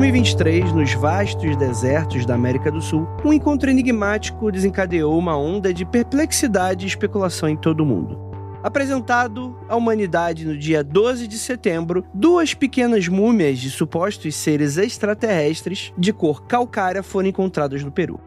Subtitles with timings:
[0.00, 5.84] 2023, nos vastos desertos da América do Sul, um encontro enigmático desencadeou uma onda de
[5.84, 8.18] perplexidade e especulação em todo o mundo.
[8.62, 15.92] Apresentado à humanidade no dia 12 de setembro, duas pequenas múmias de supostos seres extraterrestres
[15.98, 18.18] de cor calcária foram encontradas no Peru.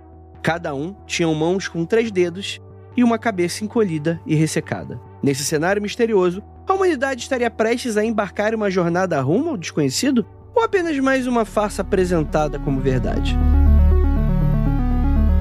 [0.44, 2.62] Cada um tinha mãos com três dedos
[2.96, 5.02] e uma cabeça encolhida e ressecada.
[5.24, 10.24] Nesse cenário misterioso, a humanidade estaria prestes a embarcar em uma jornada rumo ao desconhecido?
[10.56, 13.36] Ou apenas mais uma farsa apresentada como verdade?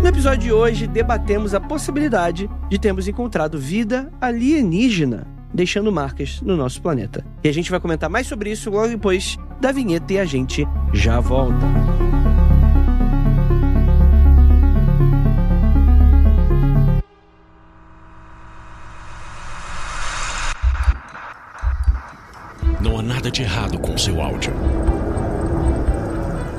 [0.01, 6.57] No episódio de hoje, debatemos a possibilidade de termos encontrado vida alienígena, deixando marcas no
[6.57, 7.25] nosso planeta.
[7.45, 10.67] E a gente vai comentar mais sobre isso logo depois da vinheta e a gente
[10.93, 11.67] já volta.
[22.81, 24.53] Não há nada de errado com seu áudio.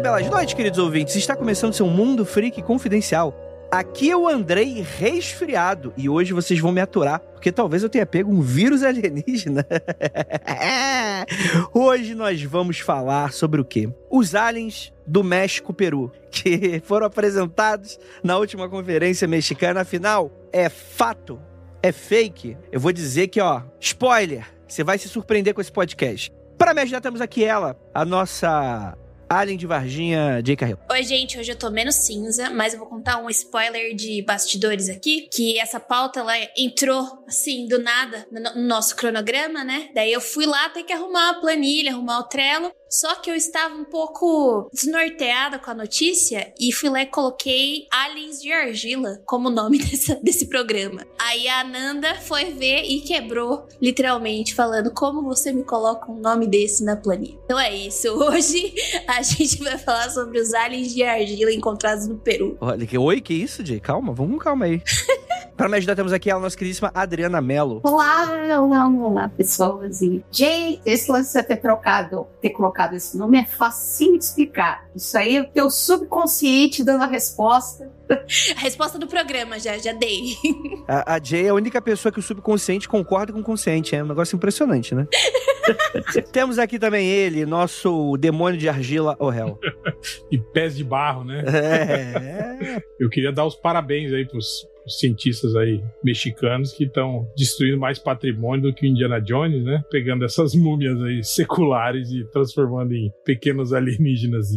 [0.00, 1.14] E belas noites, queridos ouvintes.
[1.14, 3.34] Está começando seu Mundo Freak Confidencial.
[3.70, 8.06] Aqui é o Andrei resfriado e hoje vocês vão me aturar, porque talvez eu tenha
[8.06, 9.66] pego um vírus alienígena.
[11.74, 13.92] hoje nós vamos falar sobre o quê?
[14.10, 19.82] Os aliens do México-Peru, que foram apresentados na última conferência mexicana.
[19.82, 21.38] Afinal, é fato?
[21.82, 22.56] É fake?
[22.72, 26.32] Eu vou dizer que, ó, spoiler, você vai se surpreender com esse podcast.
[26.56, 28.96] Para me ajudar, temos aqui ela, a nossa
[29.30, 30.56] Alien de Varginha, J.
[30.56, 30.76] Carril.
[30.90, 34.88] Oi, gente, hoje eu tô menos cinza, mas eu vou contar um spoiler de bastidores
[34.88, 39.88] aqui, que essa pauta, ela entrou, assim, do nada, no nosso cronograma, né?
[39.94, 43.36] Daí eu fui lá ter que arrumar a planilha, arrumar o Trello, só que eu
[43.36, 49.22] estava um pouco desnorteada com a notícia e fui lá e coloquei Aliens de Argila
[49.24, 51.06] como nome dessa, desse programa.
[51.18, 56.48] Aí a Ananda foi ver e quebrou, literalmente, falando como você me coloca um nome
[56.48, 57.38] desse na planilha.
[57.44, 58.74] Então é isso, hoje
[59.06, 62.56] a gente vai falar sobre os aliens de argila encontrados no Peru.
[62.60, 63.78] Olha, que, oi, que isso, Jay?
[63.78, 64.82] Calma, vamos com calma aí.
[65.56, 67.80] Para me ajudar, temos aqui a nossa queridíssima Adriana Mello.
[67.84, 68.26] Olá,
[68.60, 70.00] olá, olá, pessoas.
[70.02, 74.88] E, Jay, esse lance de ter trocado, ter colocado esse nome é facinho de explicar.
[74.94, 77.90] Isso aí é o teu subconsciente dando a resposta.
[78.56, 80.34] A resposta do programa já, já dei.
[80.88, 83.94] A, a Jay é a única pessoa que o subconsciente concorda com o consciente.
[83.94, 85.06] É um negócio impressionante, né?
[86.32, 89.58] temos aqui também ele, nosso demônio de argila, o réu.
[90.30, 91.44] E pés de barro, né?
[91.46, 97.78] É, Eu queria dar os parabéns aí pros, pros cientistas aí mexicanos que estão destruindo
[97.78, 99.82] mais patrimônio do que o Indiana Jones, né?
[99.90, 104.48] Pegando essas múmias aí seculares e transformando em pequenos alienígenas.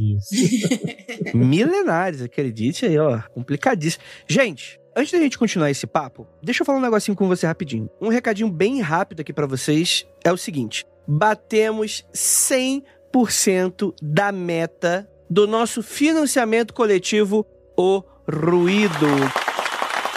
[1.34, 3.22] milenares, acredite aí, ó.
[3.34, 4.04] Complicadíssimo.
[4.28, 7.90] Gente, antes da gente continuar esse papo, deixa eu falar um negocinho com você rapidinho.
[8.02, 15.48] Um recadinho bem rápido aqui pra vocês é o seguinte: batemos 100% da meta do
[15.48, 17.46] nosso financiamento coletivo
[17.76, 19.43] O Ruído.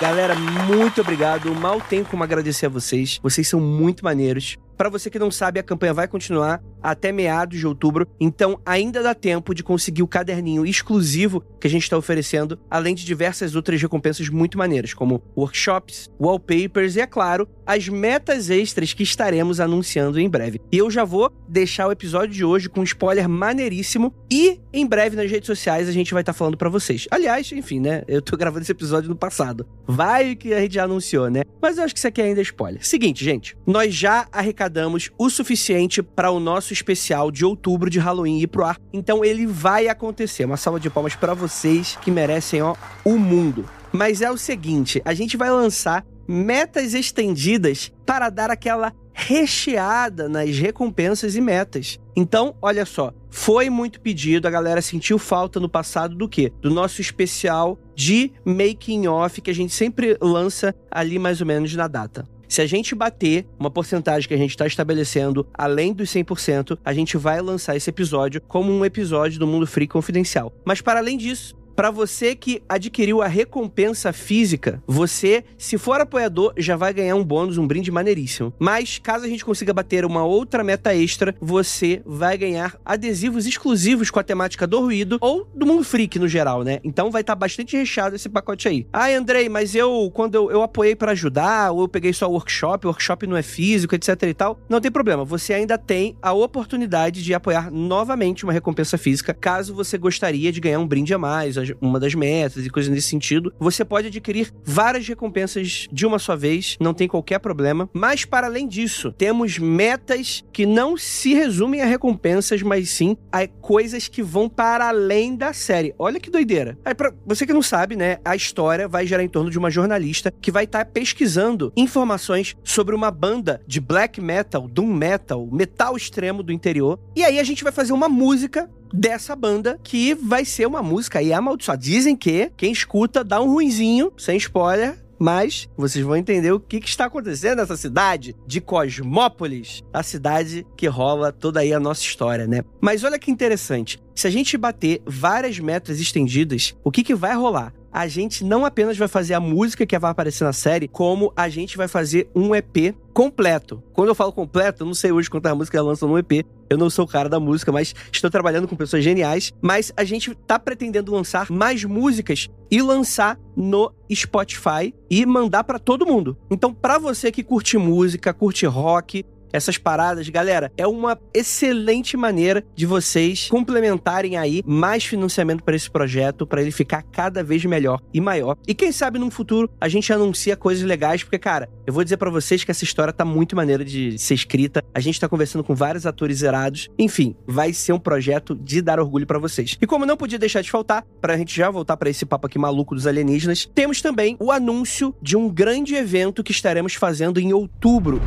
[0.00, 1.54] Galera, muito obrigado.
[1.54, 3.18] Mal tenho como agradecer a vocês.
[3.22, 4.58] Vocês são muito maneiros.
[4.76, 9.02] Para você que não sabe, a campanha vai continuar até meados de outubro, então ainda
[9.02, 13.56] dá tempo de conseguir o caderninho exclusivo que a gente está oferecendo, além de diversas
[13.56, 19.58] outras recompensas muito maneiras, como workshops, wallpapers e, é claro, as metas extras que estaremos
[19.58, 20.60] anunciando em breve.
[20.70, 24.86] E eu já vou deixar o episódio de hoje com um spoiler maneiríssimo e em
[24.86, 27.08] breve nas redes sociais a gente vai estar falando para vocês.
[27.10, 28.02] Aliás, enfim, né?
[28.06, 29.66] Eu tô gravando esse episódio no passado.
[29.86, 31.42] Vai que a gente já anunciou, né?
[31.60, 32.86] Mas eu acho que isso aqui ainda é spoiler.
[32.86, 37.98] Seguinte, gente, nós já arrecadamos arrecadamos o suficiente para o nosso especial de outubro de
[37.98, 38.78] Halloween ir pro ar.
[38.92, 40.44] Então ele vai acontecer.
[40.44, 42.74] Uma salva de palmas para vocês que merecem ó,
[43.04, 43.64] o mundo.
[43.92, 50.58] Mas é o seguinte, a gente vai lançar metas estendidas para dar aquela recheada nas
[50.58, 51.98] recompensas e metas.
[52.14, 56.52] Então, olha só, foi muito pedido, a galera sentiu falta no passado do quê?
[56.60, 61.74] Do nosso especial de making off que a gente sempre lança ali mais ou menos
[61.74, 62.28] na data.
[62.48, 66.92] Se a gente bater uma porcentagem que a gente está estabelecendo além dos 100%, a
[66.92, 70.52] gente vai lançar esse episódio como um episódio do Mundo Free Confidencial.
[70.64, 76.54] Mas para além disso, para você que adquiriu a recompensa física, você, se for apoiador,
[76.56, 78.52] já vai ganhar um bônus, um brinde maneiríssimo.
[78.58, 84.10] Mas, caso a gente consiga bater uma outra meta extra, você vai ganhar adesivos exclusivos
[84.10, 86.80] com a temática do ruído ou do mundo freak no geral, né?
[86.82, 88.86] Então vai estar tá bastante recheado esse pacote aí.
[88.90, 92.32] Ah, Andrei, mas eu, quando eu, eu apoiei para ajudar, ou eu peguei só o
[92.32, 95.26] workshop, workshop não é físico, etc e tal, não tem problema.
[95.26, 100.60] Você ainda tem a oportunidade de apoiar novamente uma recompensa física, caso você gostaria de
[100.60, 104.52] ganhar um brinde a mais, uma das metas e coisas nesse sentido, você pode adquirir
[104.64, 107.88] várias recompensas de uma só vez, não tem qualquer problema.
[107.92, 113.46] Mas para além disso, temos metas que não se resumem a recompensas, mas sim a
[113.46, 115.94] coisas que vão para além da série.
[115.98, 116.78] Olha que doideira.
[116.84, 119.70] Aí, pra você que não sabe, né, a história vai gerar em torno de uma
[119.70, 125.46] jornalista que vai estar tá pesquisando informações sobre uma banda de black metal, doom metal,
[125.50, 126.98] metal extremo do interior.
[127.14, 131.18] E aí a gente vai fazer uma música dessa banda, que vai ser uma música
[131.18, 131.55] aí amaldiçoada.
[131.78, 136.80] Dizem que quem escuta dá um ruinzinho, sem spoiler, mas vocês vão entender o que,
[136.80, 142.02] que, está acontecendo nessa cidade de Cosmópolis, a cidade que rola toda aí a nossa
[142.02, 142.62] história, né?
[142.80, 143.98] Mas olha que interessante.
[144.14, 147.72] Se a gente bater várias metas estendidas, o que, que vai rolar?
[147.96, 151.48] A gente não apenas vai fazer a música que vai aparecer na série, como a
[151.48, 153.82] gente vai fazer um EP completo.
[153.94, 156.44] Quando eu falo completo, eu não sei hoje quantas músicas lançam no EP.
[156.68, 159.50] Eu não sou o cara da música, mas estou trabalhando com pessoas geniais.
[159.62, 165.78] Mas a gente tá pretendendo lançar mais músicas e lançar no Spotify e mandar para
[165.78, 166.36] todo mundo.
[166.50, 169.24] Então, para você que curte música, curte rock,
[169.56, 175.90] essas paradas, galera, é uma excelente maneira de vocês complementarem aí mais financiamento para esse
[175.90, 178.56] projeto, para ele ficar cada vez melhor e maior.
[178.68, 182.16] E quem sabe no futuro a gente anuncia coisas legais, porque, cara, eu vou dizer
[182.16, 184.84] para vocês que essa história tá muito maneira de ser escrita.
[184.94, 186.88] A gente tá conversando com vários atores zerados.
[186.98, 189.76] Enfim, vai ser um projeto de dar orgulho para vocês.
[189.80, 192.58] E como não podia deixar de faltar, pra gente já voltar para esse papo aqui
[192.58, 197.52] maluco dos alienígenas, temos também o anúncio de um grande evento que estaremos fazendo em
[197.52, 198.20] outubro.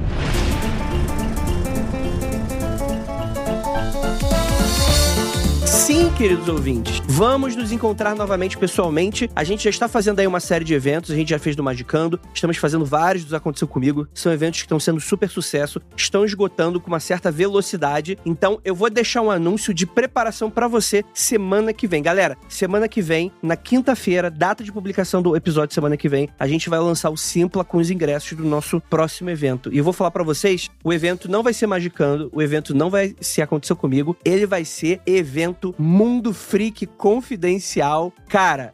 [5.90, 9.28] Sim, queridos ouvintes, vamos nos encontrar novamente pessoalmente.
[9.36, 11.64] A gente já está fazendo aí uma série de eventos, a gente já fez do
[11.64, 14.08] Magicando, estamos fazendo vários dos Aconteceu Comigo.
[14.14, 18.20] São eventos que estão sendo super sucesso, estão esgotando com uma certa velocidade.
[18.24, 22.04] Então, eu vou deixar um anúncio de preparação para você semana que vem.
[22.04, 26.48] Galera, semana que vem, na quinta-feira, data de publicação do episódio semana que vem, a
[26.48, 29.74] gente vai lançar o Simpla com os ingressos do nosso próximo evento.
[29.74, 32.92] E eu vou falar para vocês, o evento não vai ser Magicando, o evento não
[32.92, 38.12] vai ser Aconteceu Comigo, ele vai ser evento Mundo Freak Confidencial.
[38.28, 38.74] Cara,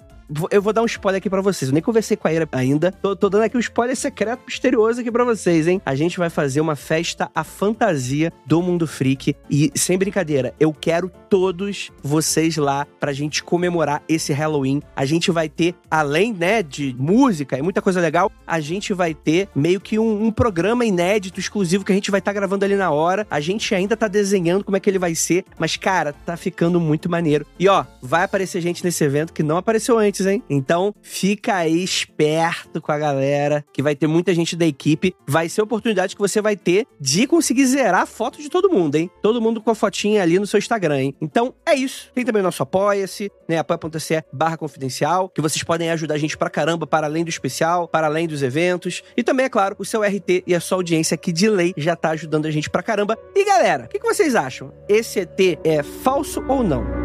[0.50, 1.70] eu vou dar um spoiler aqui para vocês.
[1.70, 2.92] Eu nem conversei com a Ira ainda.
[2.92, 5.82] Tô, tô, dando aqui um spoiler secreto misterioso aqui para vocês, hein?
[5.86, 9.36] A gente vai fazer uma festa à fantasia do Mundo Freak.
[9.50, 14.82] E, sem brincadeira, eu quero todos vocês lá pra gente comemorar esse Halloween.
[14.96, 19.14] A gente vai ter, além, né, de música e muita coisa legal, a gente vai
[19.14, 22.66] ter meio que um, um programa inédito, exclusivo, que a gente vai estar tá gravando
[22.66, 23.28] ali na hora.
[23.30, 25.46] A gente ainda tá desenhando como é que ele vai ser.
[25.58, 27.46] Mas, cara, tá ficando muito maneiro.
[27.60, 30.44] E, ó, vai aparecer gente nesse evento que não apareceu antes hein?
[30.50, 35.16] Então, fica aí esperto com a galera, que vai ter muita gente da equipe.
[35.28, 38.70] Vai ser a oportunidade que você vai ter de conseguir zerar a foto de todo
[38.70, 39.10] mundo, hein?
[39.22, 41.16] Todo mundo com a fotinha ali no seu Instagram, hein?
[41.20, 42.12] Então, é isso.
[42.14, 43.58] Tem também o nosso Apoia-se, né?
[43.58, 47.88] apoia.se barra confidencial, que vocês podem ajudar a gente pra caramba, para além do especial,
[47.88, 49.04] para além dos eventos.
[49.16, 51.96] E também, é claro, o seu RT e a sua audiência que de lei já
[51.96, 53.18] tá ajudando a gente pra caramba.
[53.36, 54.74] E galera, o que, que vocês acham?
[54.88, 57.05] Esse ET é falso ou não?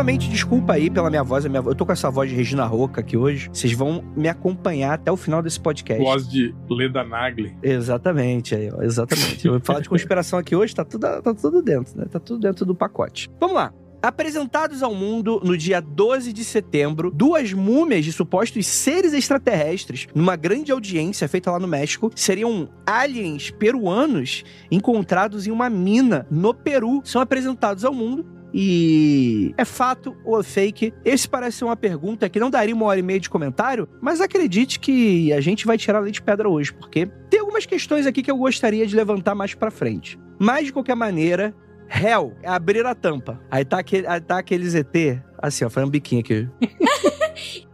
[0.00, 1.44] Novamente, desculpa aí pela minha voz.
[1.44, 1.60] Minha...
[1.60, 3.50] Eu tô com essa voz de Regina Roca aqui hoje.
[3.52, 6.02] Vocês vão me acompanhar até o final desse podcast.
[6.02, 7.54] Voz de Leda Nagli.
[7.62, 9.46] Exatamente, aí, ó, exatamente.
[9.46, 12.06] Eu vou falar de conspiração aqui hoje, tá tudo, tá tudo dentro, né?
[12.10, 13.30] Tá tudo dentro do pacote.
[13.38, 13.74] Vamos lá.
[14.00, 20.34] Apresentados ao mundo no dia 12 de setembro, duas múmias de supostos seres extraterrestres, numa
[20.34, 27.02] grande audiência feita lá no México, seriam aliens peruanos encontrados em uma mina no Peru.
[27.04, 30.92] São apresentados ao mundo e é fato ou fake?
[31.04, 34.20] Esse parece ser uma pergunta que não daria uma hora e meia de comentário, mas
[34.20, 38.22] acredite que a gente vai tirar leite de pedra hoje, porque tem algumas questões aqui
[38.22, 40.18] que eu gostaria de levantar mais pra frente.
[40.38, 41.54] Mas, de qualquer maneira,
[41.88, 43.40] Hell, é abrir a tampa.
[43.50, 46.48] Aí tá aquele, aí tá aquele ZT, assim, ó, foi um biquinho aqui.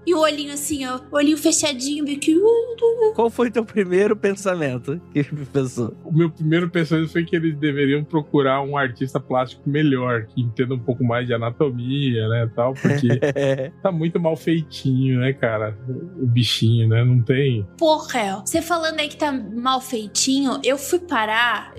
[0.07, 2.41] E o olhinho assim, ó, o olhinho fechadinho, biquinho.
[3.15, 5.95] Qual foi teu primeiro pensamento que pensou?
[6.05, 10.75] O meu primeiro pensamento foi que eles deveriam procurar um artista plástico melhor, que entenda
[10.75, 13.09] um pouco mais de anatomia, né, tal, porque
[13.83, 17.67] tá muito mal feitinho, né, cara, o bichinho, né, não tem...
[17.77, 21.75] Porra, você falando aí que tá mal feitinho, eu fui parar,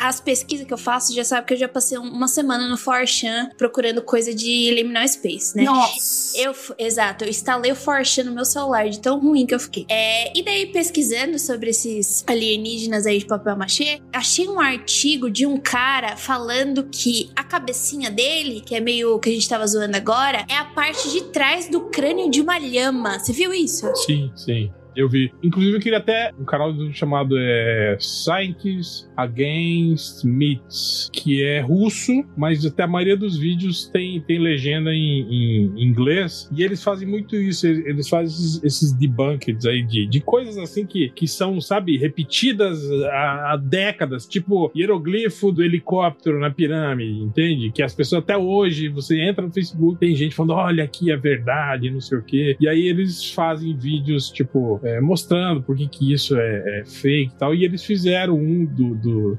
[0.00, 3.50] as pesquisas que eu faço, já sabe que eu já passei uma semana no 4chan
[3.56, 5.64] procurando coisa de Liminal Space, né?
[5.64, 6.36] Nossa!
[6.36, 9.86] Eu, exato, eu instalei o Forchan no meu celular, de tão ruim que eu fiquei.
[9.88, 15.46] É, e daí, pesquisando sobre esses alienígenas aí de papel machê, achei um artigo de
[15.46, 19.96] um cara falando que a cabecinha dele, que é meio que a gente tava zoando
[19.96, 23.18] agora, é a parte de trás do crânio de uma lhama.
[23.18, 23.90] Você viu isso?
[23.96, 24.72] Sim, sim.
[25.00, 25.32] Eu vi.
[25.42, 32.64] Inclusive, eu queria até um canal chamado é, Scientists Against Myths, que é russo, mas
[32.66, 36.50] até a maioria dos vídeos tem, tem legenda em, em inglês.
[36.54, 37.66] E eles fazem muito isso.
[37.66, 42.78] Eles fazem esses, esses debunkers aí de, de coisas assim que, que são, sabe, repetidas
[43.04, 44.26] há, há décadas.
[44.26, 47.70] Tipo, hieroglifo do helicóptero na pirâmide, entende?
[47.70, 51.16] Que as pessoas até hoje, você entra no Facebook, tem gente falando: olha aqui a
[51.16, 52.56] verdade, não sei o quê.
[52.60, 57.34] E aí eles fazem vídeos, tipo, é, mostrando por que, que isso é, é, fake
[57.34, 57.54] e tal.
[57.54, 59.38] E eles fizeram um do, do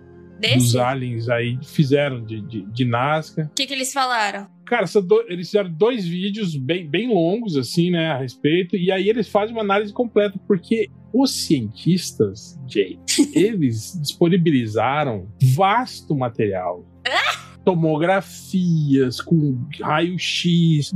[0.49, 3.49] dos aliens aí, fizeram de, de, de Nazca.
[3.51, 4.47] O que, que eles falaram?
[4.65, 9.09] Cara, do, eles fizeram dois vídeos bem, bem longos, assim, né, a respeito, e aí
[9.09, 12.97] eles fazem uma análise completa, porque os cientistas, Jay,
[13.35, 16.85] eles disponibilizaram vasto material.
[17.63, 20.91] Tomografias, com raio-x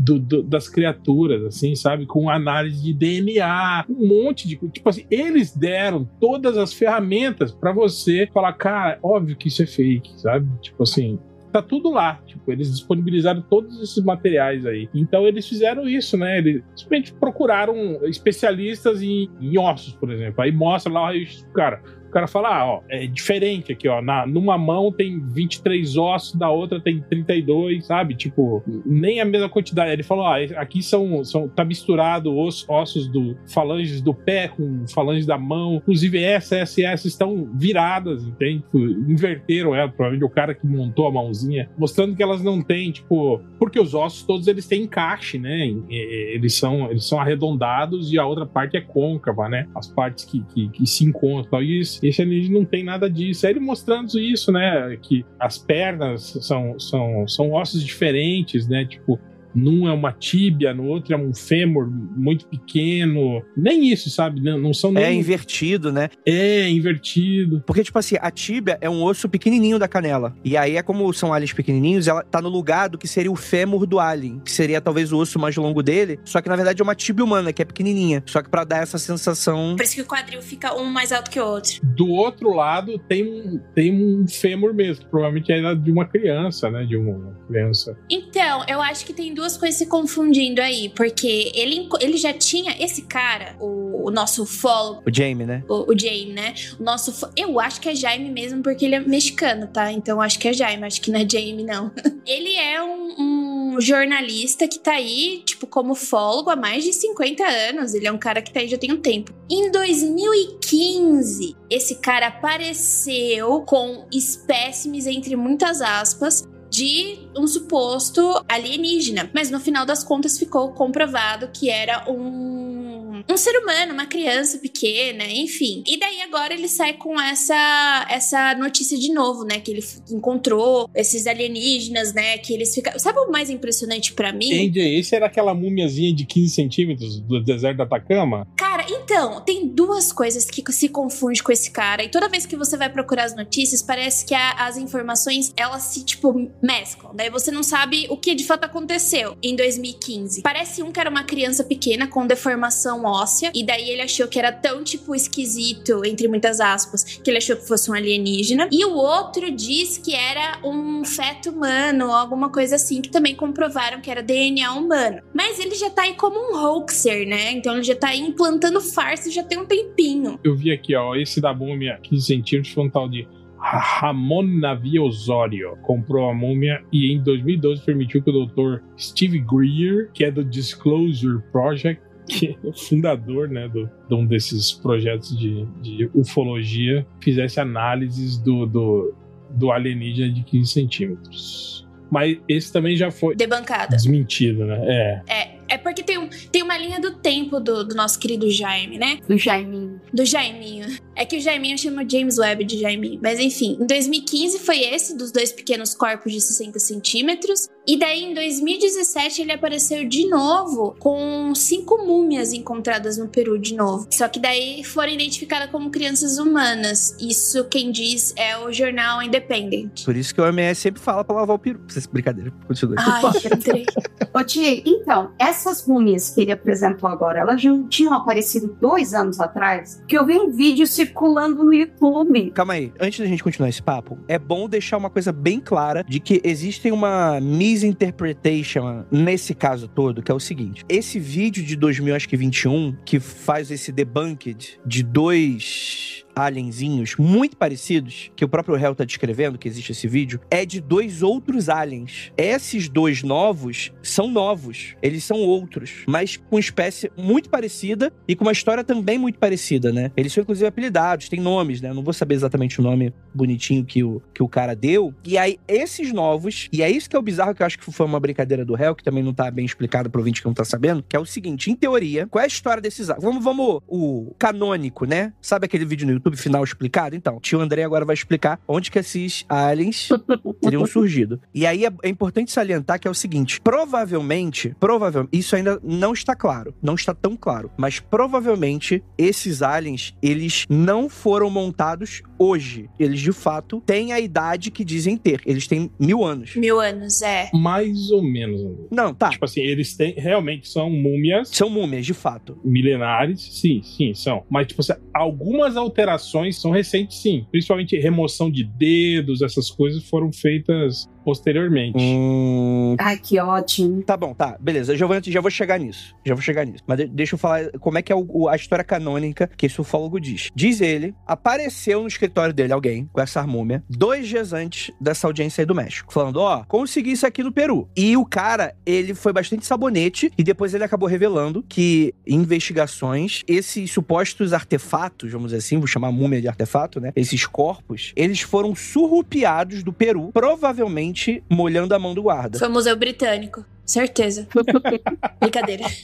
[0.45, 2.05] das criaturas, assim, sabe?
[2.05, 4.55] Com análise de DNA, um monte de.
[4.69, 9.65] Tipo assim, eles deram todas as ferramentas para você falar, cara, óbvio que isso é
[9.65, 10.47] fake, sabe?
[10.61, 11.19] Tipo assim,
[11.51, 12.19] tá tudo lá.
[12.25, 14.89] Tipo, eles disponibilizaram todos esses materiais aí.
[14.93, 16.39] Então eles fizeram isso, né?
[16.39, 20.41] Eles simplesmente procuraram especialistas em, em ossos, por exemplo.
[20.41, 21.81] Aí mostra lá o raio-x, cara
[22.15, 24.01] cara fala, ah, ó, é diferente aqui, ó.
[24.01, 28.15] Na, numa mão tem 23 ossos, da outra tem 32, sabe?
[28.15, 29.91] Tipo, nem a mesma quantidade.
[29.91, 34.87] Ele falou, ah, aqui são, são tá misturado os ossos do falanges do pé com
[34.87, 35.75] falanges da mão.
[35.75, 38.61] Inclusive, essa, essa e essa estão viradas, entende?
[38.61, 42.91] Tipo, inverteram ela, provavelmente o cara que montou a mãozinha, mostrando que elas não têm,
[42.91, 45.67] tipo, porque os ossos todos eles têm encaixe, né?
[45.89, 49.67] Eles são, eles são arredondados e a outra parte é côncava, né?
[49.75, 51.61] As partes que, que, que se encontram.
[51.61, 53.45] E isso, esse alienígena não tem nada disso.
[53.45, 54.97] Aí ele mostrando isso, né?
[55.01, 58.85] Que as pernas são, são, são ossos diferentes, né?
[58.85, 59.19] Tipo,
[59.55, 63.41] num é uma tíbia, no outro é um fêmur muito pequeno.
[63.55, 64.41] Nem isso, sabe?
[64.41, 65.03] Não, não são nem...
[65.03, 66.09] É invertido, né?
[66.25, 67.63] É, invertido.
[67.65, 70.35] Porque, tipo assim, a tíbia é um osso pequenininho da canela.
[70.43, 73.35] E aí é como são aliens pequenininhos, ela tá no lugar do que seria o
[73.35, 76.81] fêmur do alien, que seria talvez o osso mais longo dele, só que na verdade
[76.81, 78.23] é uma tíbia humana, que é pequenininha.
[78.25, 79.75] Só que para dar essa sensação...
[79.75, 81.79] Por isso que o quadril fica um mais alto que o outro.
[81.83, 86.83] Do outro lado tem um, tem um fêmur mesmo, provavelmente é de uma criança, né?
[86.83, 87.97] De uma criança.
[88.09, 92.33] Então, eu acho que tem duas duas coisas se confundindo aí, porque ele, ele já
[92.33, 95.03] tinha esse cara, o, o nosso follow.
[95.05, 95.63] O Jamie, né?
[95.69, 96.55] O, o Jamie, né?
[96.79, 97.29] O nosso.
[97.37, 99.91] Eu acho que é Jaime mesmo, porque ele é mexicano, tá?
[99.91, 101.91] Então acho que é Jaime, acho que não é Jamie, não.
[102.25, 107.43] ele é um, um jornalista que tá aí, tipo, como fólogo há mais de 50
[107.43, 107.93] anos.
[107.93, 109.31] Ele é um cara que tá aí já tem um tempo.
[109.49, 119.29] Em 2015, esse cara apareceu com espécimes, entre muitas aspas, de um suposto alienígena.
[119.33, 124.57] Mas no final das contas ficou comprovado que era um, um ser humano, uma criança
[124.57, 125.83] pequena, enfim.
[125.87, 129.59] E daí agora ele sai com essa, essa notícia de novo, né?
[129.59, 132.37] Que ele encontrou esses alienígenas, né?
[132.37, 132.97] Que eles ficam.
[132.99, 134.67] Sabe o mais impressionante para mim?
[134.67, 138.47] Andy, esse era aquela múmiazinha de 15 centímetros do deserto da Atacama?
[138.57, 142.03] Cara, Então, tem duas coisas que se confunde com esse cara.
[142.03, 145.83] E toda vez que você vai procurar as notícias, parece que a, as informações, elas
[145.83, 147.13] se, tipo, mesclam.
[147.15, 150.41] Daí você não sabe o que de fato aconteceu em 2015.
[150.41, 153.51] Parece um que era uma criança pequena com deformação óssea.
[153.53, 157.55] E daí ele achou que era tão, tipo, esquisito, entre muitas aspas, que ele achou
[157.55, 158.67] que fosse um alienígena.
[158.71, 164.01] E o outro diz que era um feto humano, alguma coisa assim, que também comprovaram
[164.01, 165.21] que era DNA humano.
[165.33, 167.51] Mas ele já tá aí como um hoaxer, né?
[167.51, 170.39] Então ele já tá aí implantando farsa já tem um tempinho.
[170.43, 173.27] Eu vi aqui, ó, esse da múmia 15 centímetros foi um tal de
[173.57, 178.83] Ramon Navi Osório comprou a múmia e em 2012 permitiu que o Dr.
[178.97, 184.25] Steve Greer, que é do Disclosure Project, que é o fundador né, do, de um
[184.25, 189.15] desses projetos de, de ufologia, fizesse análises do, do,
[189.51, 191.87] do alienígena de 15 centímetros.
[192.11, 193.95] Mas esse também já foi Debancada.
[193.95, 194.79] desmentido, né?
[194.87, 195.21] É.
[195.27, 198.97] É, é porque tem, um, tem uma linha do tempo do, do nosso querido Jaime,
[198.97, 199.19] né?
[199.27, 200.01] Do Jaiminho.
[200.13, 200.97] Do Jaiminho.
[201.15, 203.19] É que o Jaiminho chama James Webb de Jaiminho.
[203.21, 207.69] Mas enfim, em 2015 foi esse, dos dois pequenos corpos de 60 centímetros.
[207.87, 213.75] E daí, em 2017, ele apareceu de novo com cinco múmias encontradas no Peru de
[213.75, 214.07] novo.
[214.11, 217.15] Só que daí foram identificadas como crianças humanas.
[217.19, 220.03] Isso quem diz é o jornal Independent.
[220.03, 221.79] Por isso que o OMS sempre fala pra lavar o peru.
[221.87, 222.51] Essa brincadeira.
[222.67, 222.95] Continua.
[222.97, 223.21] Ai,
[223.53, 223.85] entrei.
[224.33, 229.39] Ô, Tia, então, essas múmias que ele apresentou agora, elas já tinham aparecido dois anos
[229.39, 232.51] atrás, que eu vi um vídeo circulando no YouTube.
[232.51, 236.03] Calma aí, antes da gente continuar esse papo, é bom deixar uma coisa bem clara
[236.03, 237.39] de que existe uma
[237.75, 243.91] misinterpretation nesse caso todo, que é o seguinte: esse vídeo de 2021 que faz esse
[243.91, 250.07] debunked de dois alienzinhos muito parecidos, que o próprio réu tá descrevendo, que existe esse
[250.07, 252.31] vídeo, é de dois outros aliens.
[252.37, 258.43] Esses dois novos são novos, eles são outros, mas com espécie muito parecida e com
[258.43, 260.11] uma história também muito parecida, né?
[260.15, 261.93] Eles são inclusive apelidados, têm nomes, né?
[261.93, 265.13] Não vou saber exatamente o nome bonitinho que o, que o cara deu.
[265.23, 267.91] E aí, esses novos, e é isso que é o bizarro, que eu acho que
[267.91, 270.53] foi uma brincadeira do réu, que também não tá bem explicado pro ouvinte que não
[270.53, 273.23] tá sabendo, que é o seguinte, em teoria, qual é a história desses aliens?
[273.23, 275.33] Vamos, vamos, o canônico, né?
[275.41, 277.15] Sabe aquele vídeo no YouTube final explicado?
[277.15, 280.09] Então, tio André agora vai explicar onde que esses aliens
[280.61, 281.39] teriam surgido.
[281.53, 286.13] E aí é, é importante salientar que é o seguinte: provavelmente, provavelmente, isso ainda não
[286.13, 292.89] está claro, não está tão claro, mas provavelmente esses aliens, eles não foram montados hoje.
[292.99, 295.41] Eles de fato têm a idade que dizem ter.
[295.45, 296.55] Eles têm mil anos.
[296.55, 297.49] Mil anos, é.
[297.53, 298.61] Mais ou menos.
[298.61, 298.87] André.
[298.91, 299.29] Não, tá.
[299.29, 302.57] Tipo assim, eles têm, realmente são múmias São múmias, de fato.
[302.63, 304.43] milenares, sim, sim, são.
[304.49, 306.14] Mas, tipo assim, algumas alterações
[306.57, 307.45] são recentes, sim.
[307.51, 311.97] Principalmente remoção de dedos, essas coisas foram feitas posteriormente.
[311.99, 314.03] Hum, Ai, que ótimo.
[314.03, 314.95] Tá bom, tá, beleza.
[314.95, 316.15] Já vou, já vou chegar nisso.
[316.23, 316.83] Já vou chegar nisso.
[316.87, 319.81] Mas de- deixa eu falar como é que é o- a história canônica que esse
[319.81, 320.49] ufólogo diz.
[320.55, 325.61] Diz ele, apareceu no escritório dele alguém com essa múmia dois dias antes dessa audiência
[325.61, 327.89] aí do México, falando: Ó, consegui isso aqui no Peru.
[327.97, 333.41] E o cara, ele foi bastante sabonete e depois ele acabou revelando que em investigações,
[333.47, 337.11] esses supostos artefatos, vamos dizer assim, vou chamar múmia de artefato, né?
[337.15, 341.14] Esses corpos, eles foram surrupiados do Peru, provavelmente
[341.49, 342.59] molhando a mão do guarda.
[342.59, 343.65] Foi o Museu Britânico.
[343.85, 344.47] Certeza.
[345.39, 345.83] Brincadeira.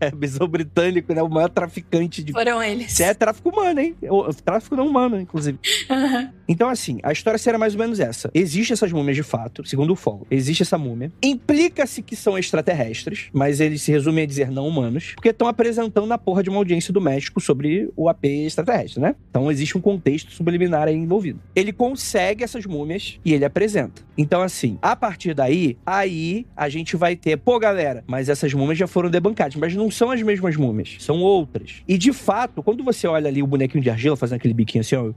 [0.00, 1.22] É, Museu Britânico, né?
[1.22, 2.32] O maior traficante de.
[2.32, 2.92] Foram eles.
[2.92, 3.96] Isso é tráfico humano, hein?
[4.02, 5.58] O- Tráfico não humano, inclusive.
[5.90, 6.32] Aham.
[6.46, 8.30] Então, assim, a história seria mais ou menos essa.
[8.34, 10.26] Existem essas múmias de fato, segundo o Folo.
[10.30, 11.12] Existe essa múmia.
[11.22, 16.06] Implica-se que são extraterrestres, mas eles se resumem a dizer não humanos, porque estão apresentando
[16.06, 19.14] na porra de uma audiência do México sobre o AP extraterrestre, né?
[19.30, 21.40] Então existe um contexto subliminar aí envolvido.
[21.54, 24.02] Ele consegue essas múmias e ele apresenta.
[24.16, 28.78] Então, assim, a partir daí, aí a gente vai ter, pô, galera, mas essas múmias
[28.78, 31.82] já foram debancadas, mas não são as mesmas múmias, são outras.
[31.86, 34.96] E de fato, quando você olha ali o bonequinho de argila fazendo aquele biquinho assim,
[34.96, 35.12] ó,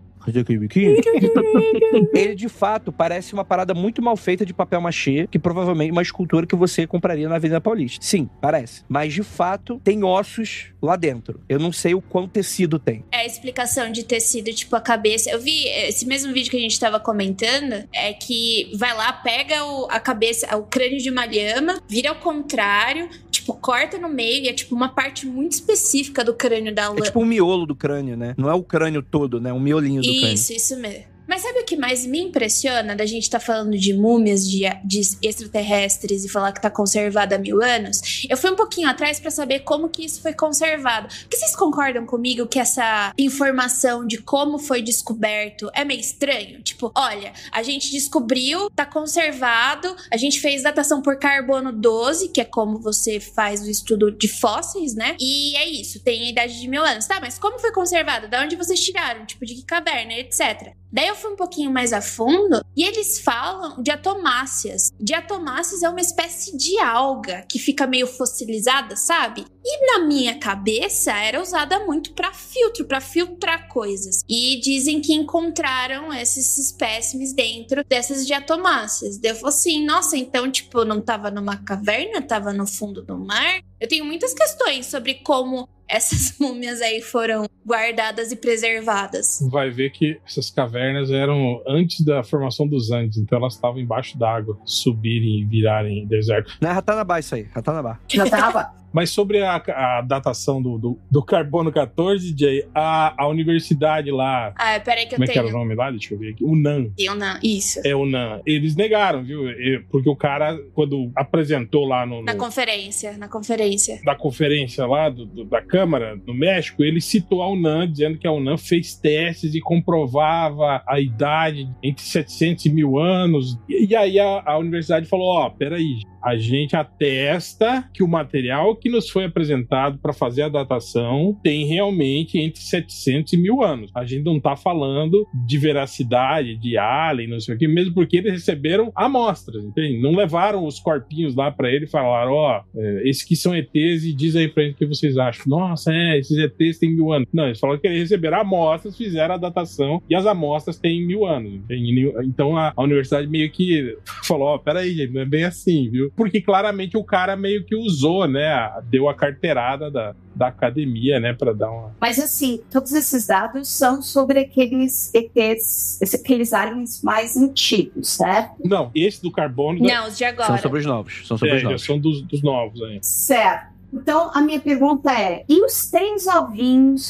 [2.13, 6.01] ele de fato parece uma parada muito mal feita de papel machê, que provavelmente uma
[6.01, 8.03] escultura que você compraria na Avenida Paulista.
[8.05, 8.83] Sim, parece.
[8.87, 11.41] Mas de fato tem ossos lá dentro.
[11.47, 13.03] Eu não sei o quão tecido tem.
[13.11, 15.29] É a explicação de ter sido, tipo, a cabeça.
[15.29, 17.87] Eu vi esse mesmo vídeo que a gente tava comentando.
[17.93, 22.15] É que vai lá, pega o- a cabeça, o crânio de uma lhama, vira ao
[22.15, 26.83] contrário, tipo, corta no meio e é tipo uma parte muito específica do crânio da
[26.83, 27.01] É lama.
[27.01, 28.33] tipo um miolo do crânio, né?
[28.37, 29.51] Não é o crânio todo, né?
[29.53, 30.33] Um miolinho do crânio.
[30.35, 31.10] Isso, isso mesmo.
[31.31, 34.63] Mas sabe o que mais me impressiona da gente estar tá falando de múmias de,
[34.83, 38.25] de, extraterrestres e falar que tá conservada há mil anos?
[38.29, 41.07] Eu fui um pouquinho atrás para saber como que isso foi conservado.
[41.07, 46.61] Porque vocês concordam comigo que essa informação de como foi descoberto é meio estranho?
[46.63, 52.41] Tipo, olha, a gente descobriu, tá conservado, a gente fez datação por carbono 12, que
[52.41, 55.15] é como você faz o estudo de fósseis, né?
[55.17, 57.07] E é isso, tem a idade de mil anos.
[57.07, 58.27] Tá, mas como foi conservado?
[58.27, 59.25] Da onde vocês tiraram?
[59.25, 60.80] Tipo, de que caverna, etc.
[60.91, 64.91] Daí eu fui um pouquinho mais a fundo e eles falam de atomáceas.
[64.99, 69.45] Diatomáceas é uma espécie de alga que fica meio fossilizada, sabe?
[69.63, 74.21] E na minha cabeça era usada muito para filtro, para filtrar coisas.
[74.27, 79.17] E dizem que encontraram esses espécimes dentro dessas diatomáceas.
[79.17, 83.17] Daí eu falei assim, nossa, então tipo, não tava numa caverna, tava no fundo do
[83.17, 83.61] mar?
[83.81, 89.39] Eu tenho muitas questões sobre como essas múmias aí foram guardadas e preservadas.
[89.49, 94.19] Vai ver que essas cavernas eram antes da formação dos Andes, então elas estavam embaixo
[94.19, 96.55] d'água, subirem e virarem deserto.
[96.61, 97.99] Não é Ratanabá isso aí, Ratanabá.
[98.15, 98.71] Ratanabá.
[98.91, 104.53] Mas sobre a, a datação do, do, do, carbono 14, Jay, a, a universidade lá.
[104.55, 105.27] Ah, peraí que como eu tenho.
[105.27, 105.91] Como é que era o nome lá?
[105.91, 106.43] Deixa eu ver aqui.
[106.43, 106.91] UNAM.
[106.99, 107.79] UNAM, isso.
[107.85, 108.41] É UNAM.
[108.45, 109.43] Eles negaram, viu?
[109.89, 112.21] Porque o cara, quando apresentou lá no.
[112.23, 114.01] Na conferência, na conferência.
[114.03, 118.27] Da conferência lá do, do, da Câmara do México, ele citou a UNAM, dizendo que
[118.27, 123.57] a UNAM fez testes e comprovava a idade entre 700 e mil anos.
[123.69, 128.07] E, e aí a, a universidade falou: ó, oh, peraí, a gente atesta que o
[128.07, 133.61] material que nos foi apresentado para fazer a datação tem realmente entre 700 e mil
[133.61, 133.91] anos.
[133.95, 138.17] A gente não está falando de veracidade, de alien, não sei o que, mesmo porque
[138.17, 140.01] eles receberam amostras, entende?
[140.01, 144.03] Não levaram os corpinhos lá para ele e falaram: ó, oh, esses que são ETs
[144.03, 145.45] e diz aí pra gente o que vocês acham.
[145.47, 147.27] Nossa, é, esses ETs têm mil anos.
[147.33, 151.25] Não, eles falaram que eles receberam amostras, fizeram a datação e as amostras têm mil
[151.25, 151.53] anos.
[151.53, 152.11] Entende?
[152.23, 155.89] Então a, a universidade meio que falou: ó, oh, peraí, gente, não é bem assim,
[155.89, 156.11] viu?
[156.21, 158.47] porque claramente o cara meio que usou, né?
[158.83, 161.95] Deu a carteirada da, da academia, né, para dar uma.
[161.99, 168.55] Mas assim, todos esses dados são sobre aqueles ETs, aqueles aliens mais antigos, certo?
[168.63, 169.79] Não, esse do carbono.
[169.79, 170.47] Não, os de agora.
[170.47, 171.27] São sobre os novos.
[171.27, 171.83] São sobre é, os novos.
[171.83, 172.99] São dos, dos novos aí.
[173.01, 173.71] Certo.
[173.93, 177.09] Então, a minha pergunta é: e os três ovinhos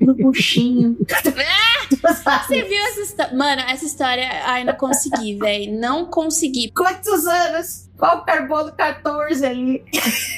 [0.00, 0.96] no buchinho?
[1.92, 3.36] Você viu essa história?
[3.36, 5.78] Mano, essa história ainda consegui, velho.
[5.78, 6.70] Não consegui.
[6.70, 7.90] Quantos anos?
[8.02, 9.84] Qual o carbono 14 ali?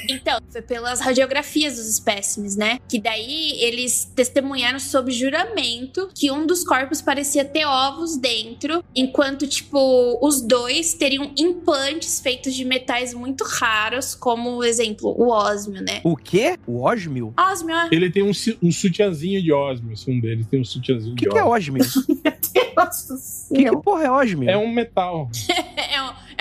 [0.06, 2.78] Então, foi pelas radiografias dos espécimes, né?
[2.86, 9.46] Que daí eles testemunharam sob juramento que um dos corpos parecia ter ovos dentro, enquanto,
[9.46, 16.02] tipo, os dois teriam implantes feitos de metais muito raros, como, exemplo, o ósmio, né?
[16.04, 16.58] O quê?
[16.66, 17.32] O ósmio?
[17.34, 17.88] Ósmio, é.
[17.90, 21.38] Ele tem um, um sutiãzinho de ósmio, um deles tem um sutiãzinho que de que
[21.38, 21.82] ósmio.
[21.82, 23.04] O que, é ósmio?
[23.48, 24.50] que, que porra é ósmio?
[24.50, 25.30] É um metal.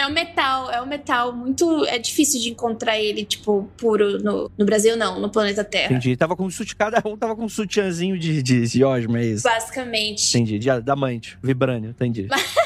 [0.03, 1.85] é um metal, é um metal muito.
[1.85, 5.93] É difícil de encontrar ele, tipo, puro no, no Brasil, não, no planeta Terra.
[5.93, 6.15] Entendi.
[6.15, 9.43] Tava com um cada um tava com um sutiãzinho de, de, de osmo, é isso?
[9.43, 10.29] Basicamente.
[10.29, 10.59] Entendi.
[10.59, 12.27] De adamante, vibrânio, entendi.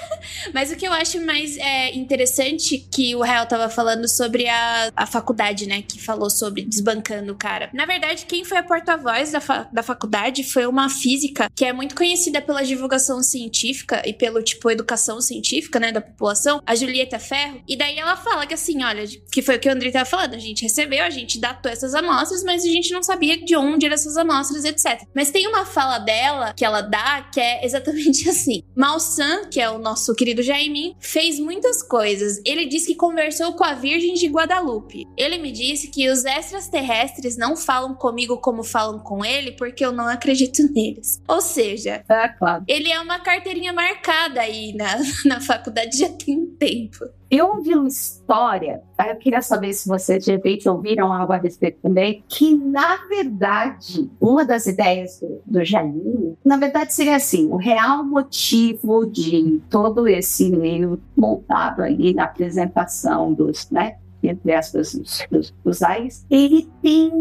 [0.54, 4.92] Mas o que eu acho mais é, interessante que o Real tava falando sobre a,
[4.96, 5.82] a faculdade, né?
[5.82, 7.70] Que falou sobre desbancando o cara.
[7.74, 11.74] Na verdade, quem foi a porta-voz da, fa da faculdade foi uma física que é
[11.74, 15.92] muito conhecida pela divulgação científica e pelo tipo educação científica, né?
[15.92, 17.62] Da população, a Julieta Ferro.
[17.68, 20.34] E daí ela fala que assim, olha, que foi o que o André tava falando,
[20.34, 23.86] a gente recebeu, a gente datou essas amostras, mas a gente não sabia de onde
[23.86, 25.08] eram essas amostras, etc.
[25.14, 28.64] Mas tem uma fala dela que ela dá que é exatamente assim.
[28.76, 32.41] Malsan, que é o nosso querido Jaimin, fez muitas coisas.
[32.45, 35.08] Ele disse que conversou com a Virgem de Guadalupe.
[35.15, 39.91] Ele me disse que os extraterrestres não falam comigo como falam com ele porque eu
[39.91, 41.21] não acredito neles.
[41.28, 42.63] Ou seja, é, claro.
[42.67, 47.06] ele é uma carteirinha marcada aí na, na faculdade já tem um tempo.
[47.30, 51.80] Eu ouvi uma história, eu queria saber se vocês de repente ouviram algo a respeito
[51.82, 58.04] também, que na verdade, uma das ideias do, do na verdade seria assim, o real
[58.06, 64.96] motivo de todo esse meio montado aí na apresentação dos, né, entre aspas,
[65.30, 67.12] dos, dos AIS, ele tem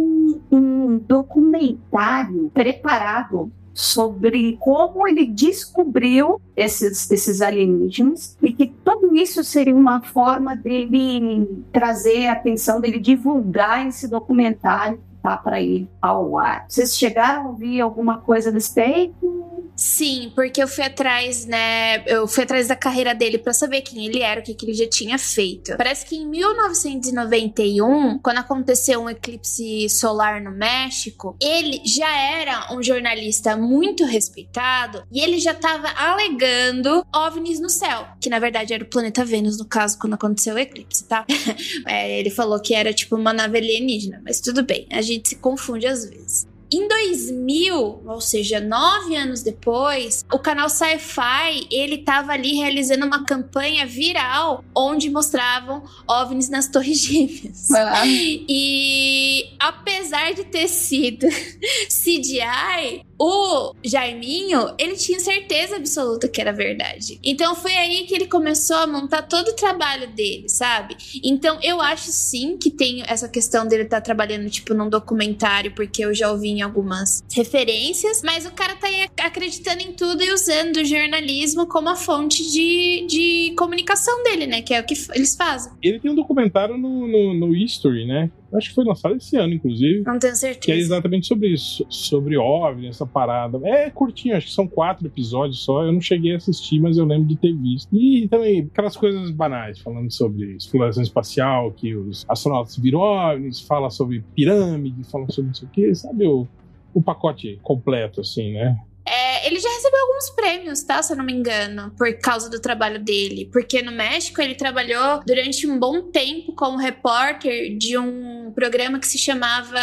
[0.51, 9.77] um documentário preparado sobre como ele descobriu esses, esses alienígenas e que tudo isso seria
[9.77, 16.65] uma forma dele trazer a atenção, dele divulgar esse documentário tá para ir ao ar.
[16.69, 19.65] Vocês chegaram a ouvir alguma coisa a respeito?
[19.77, 22.03] Sim, porque eu fui atrás, né?
[22.07, 24.73] Eu fui atrás da carreira dele para saber quem ele era, o que, que ele
[24.73, 25.77] já tinha feito.
[25.77, 32.83] Parece que em 1991, quando aconteceu um eclipse solar no México, ele já era um
[32.83, 38.83] jornalista muito respeitado e ele já estava alegando OVNIs no céu, que na verdade era
[38.83, 41.27] o planeta Vênus, no caso, quando aconteceu o eclipse, tá?
[41.87, 45.37] é, ele falou que era tipo uma nave alienígena, mas tudo bem, a gente se
[45.37, 46.56] confunde às vezes.
[46.72, 53.24] Em 2000, ou seja, nove anos depois, o canal Sci-Fi ele estava ali realizando uma
[53.24, 57.70] campanha viral onde mostravam ovnis nas Torres Gêmeas.
[57.70, 58.02] Ah.
[58.05, 61.26] E apesar de ter sido
[61.88, 67.18] CGI, o Jaiminho, ele tinha certeza absoluta que era verdade.
[67.24, 70.96] Então foi aí que ele começou a montar todo o trabalho dele, sabe?
[71.24, 75.72] Então eu acho sim que tem essa questão dele estar tá trabalhando, tipo, num documentário,
[75.74, 80.22] porque eu já ouvi em algumas referências, mas o cara tá aí acreditando em tudo
[80.22, 84.62] e usando o jornalismo como a fonte de, de comunicação dele, né?
[84.62, 85.72] Que é o que eles fazem.
[85.83, 88.31] Ele tem um documentário no, no, no History, né?
[88.57, 90.03] Acho que foi lançado esse ano, inclusive.
[90.05, 90.61] Não tenho certeza.
[90.61, 91.87] Que é exatamente sobre isso.
[91.88, 93.59] Sobre OVNI, essa parada.
[93.64, 95.85] É curtinho, acho que são quatro episódios só.
[95.85, 97.88] Eu não cheguei a assistir, mas eu lembro de ter visto.
[97.95, 103.90] E também aquelas coisas banais, falando sobre exploração espacial, que os astronautas viram OVNIs, fala
[103.90, 106.27] sobre pirâmide, fala sobre não sei o quê, sabe?
[106.27, 106.47] O,
[106.95, 108.77] o pacote completo, assim, né?
[109.09, 111.01] É, ele já recebeu alguns prêmios, tá?
[111.01, 113.49] Se eu não me engano, por causa do trabalho dele.
[113.53, 119.06] Porque no México ele trabalhou durante um bom tempo como repórter de um programa que
[119.06, 119.78] se chamava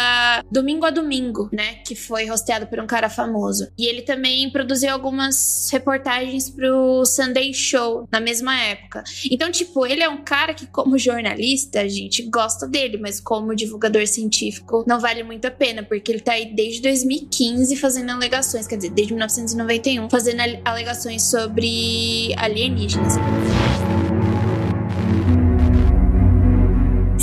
[0.50, 1.74] Domingo a Domingo, né?
[1.86, 3.68] Que foi hosteado por um cara famoso.
[3.78, 9.04] E ele também produziu algumas reportagens pro Sunday Show na mesma época.
[9.30, 13.54] Então, tipo, ele é um cara que, como jornalista, a gente gosta dele, mas como
[13.54, 18.66] divulgador científico, não vale muito a pena, porque ele tá aí desde 2015 fazendo alegações,
[18.66, 23.14] quer dizer, desde 1991, fazendo alegações sobre alienígenas.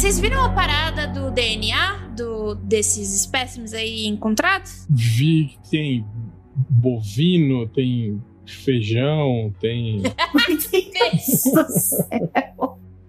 [0.01, 4.85] Vocês viram a parada do DNA do, desses espécimes aí encontrados?
[4.89, 6.05] Vi que tem
[6.69, 10.01] bovino, tem feijão, tem.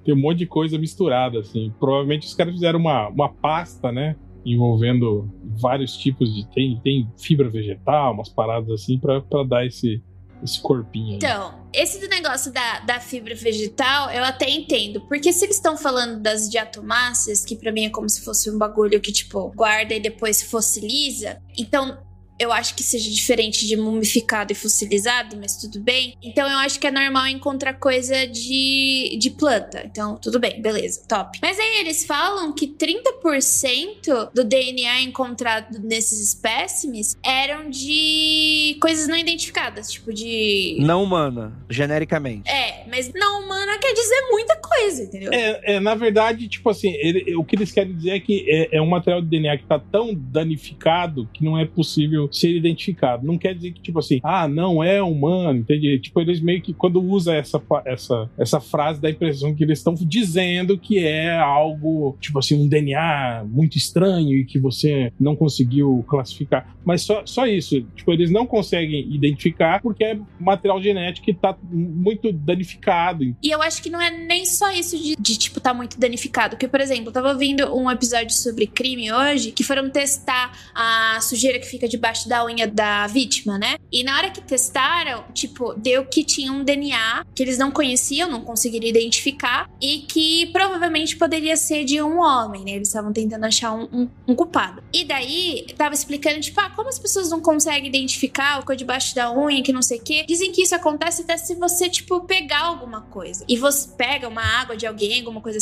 [0.04, 1.72] tem um monte de coisa misturada, assim.
[1.80, 4.16] Provavelmente os caras fizeram uma, uma pasta, né?
[4.44, 5.28] envolvendo
[5.60, 6.46] vários tipos de.
[6.48, 10.02] Tem, tem fibra vegetal, umas paradas assim, para dar esse,
[10.44, 11.16] esse corpinho aí.
[11.16, 15.00] Então, esse do negócio da, da fibra vegetal, eu até entendo.
[15.02, 18.58] Porque se eles estão falando das diatomáceas, que para mim é como se fosse um
[18.58, 21.40] bagulho que, tipo, guarda e depois fossiliza.
[21.56, 21.98] Então,
[22.42, 26.16] eu acho que seja diferente de mumificado e fossilizado, mas tudo bem.
[26.22, 29.82] Então eu acho que é normal encontrar coisa de, de planta.
[29.84, 31.38] Então, tudo bem, beleza, top.
[31.40, 39.16] Mas aí eles falam que 30% do DNA encontrado nesses espécimes eram de coisas não
[39.16, 40.76] identificadas, tipo de.
[40.80, 42.50] Não humana, genericamente.
[42.50, 45.32] É, mas não humana quer dizer muita coisa, entendeu?
[45.32, 48.78] É, é na verdade, tipo assim, ele, o que eles querem dizer é que é,
[48.78, 53.26] é um material de DNA que tá tão danificado que não é possível ser identificado.
[53.26, 55.98] Não quer dizer que, tipo assim, ah, não é humano, entende?
[55.98, 59.78] Tipo, eles meio que, quando usa essa, essa, essa frase, dá a impressão que eles
[59.78, 65.36] estão dizendo que é algo, tipo assim, um DNA muito estranho e que você não
[65.36, 66.74] conseguiu classificar.
[66.84, 67.80] Mas só, só isso.
[67.94, 73.24] Tipo, eles não conseguem identificar porque é material genético que tá muito danificado.
[73.42, 76.56] E eu acho que não é nem só isso de, de tipo, tá muito danificado.
[76.56, 81.20] Porque, por exemplo, eu tava ouvindo um episódio sobre crime hoje que foram testar a
[81.20, 83.76] sujeira que fica debaixo debaixo da unha da vítima, né?
[83.90, 88.30] E na hora que testaram, tipo, deu que tinha um DNA que eles não conheciam,
[88.30, 92.72] não conseguiram identificar e que provavelmente poderia ser de um homem, né?
[92.72, 94.82] Eles estavam tentando achar um, um, um, culpado.
[94.92, 98.76] E daí, tava explicando, tipo, ah, como as pessoas não conseguem identificar o que é
[98.76, 100.24] debaixo da unha, que não sei o quê.
[100.26, 103.44] Dizem que isso acontece até se você, tipo, pegar alguma coisa.
[103.48, 105.58] E você pega uma água de alguém, alguma coisa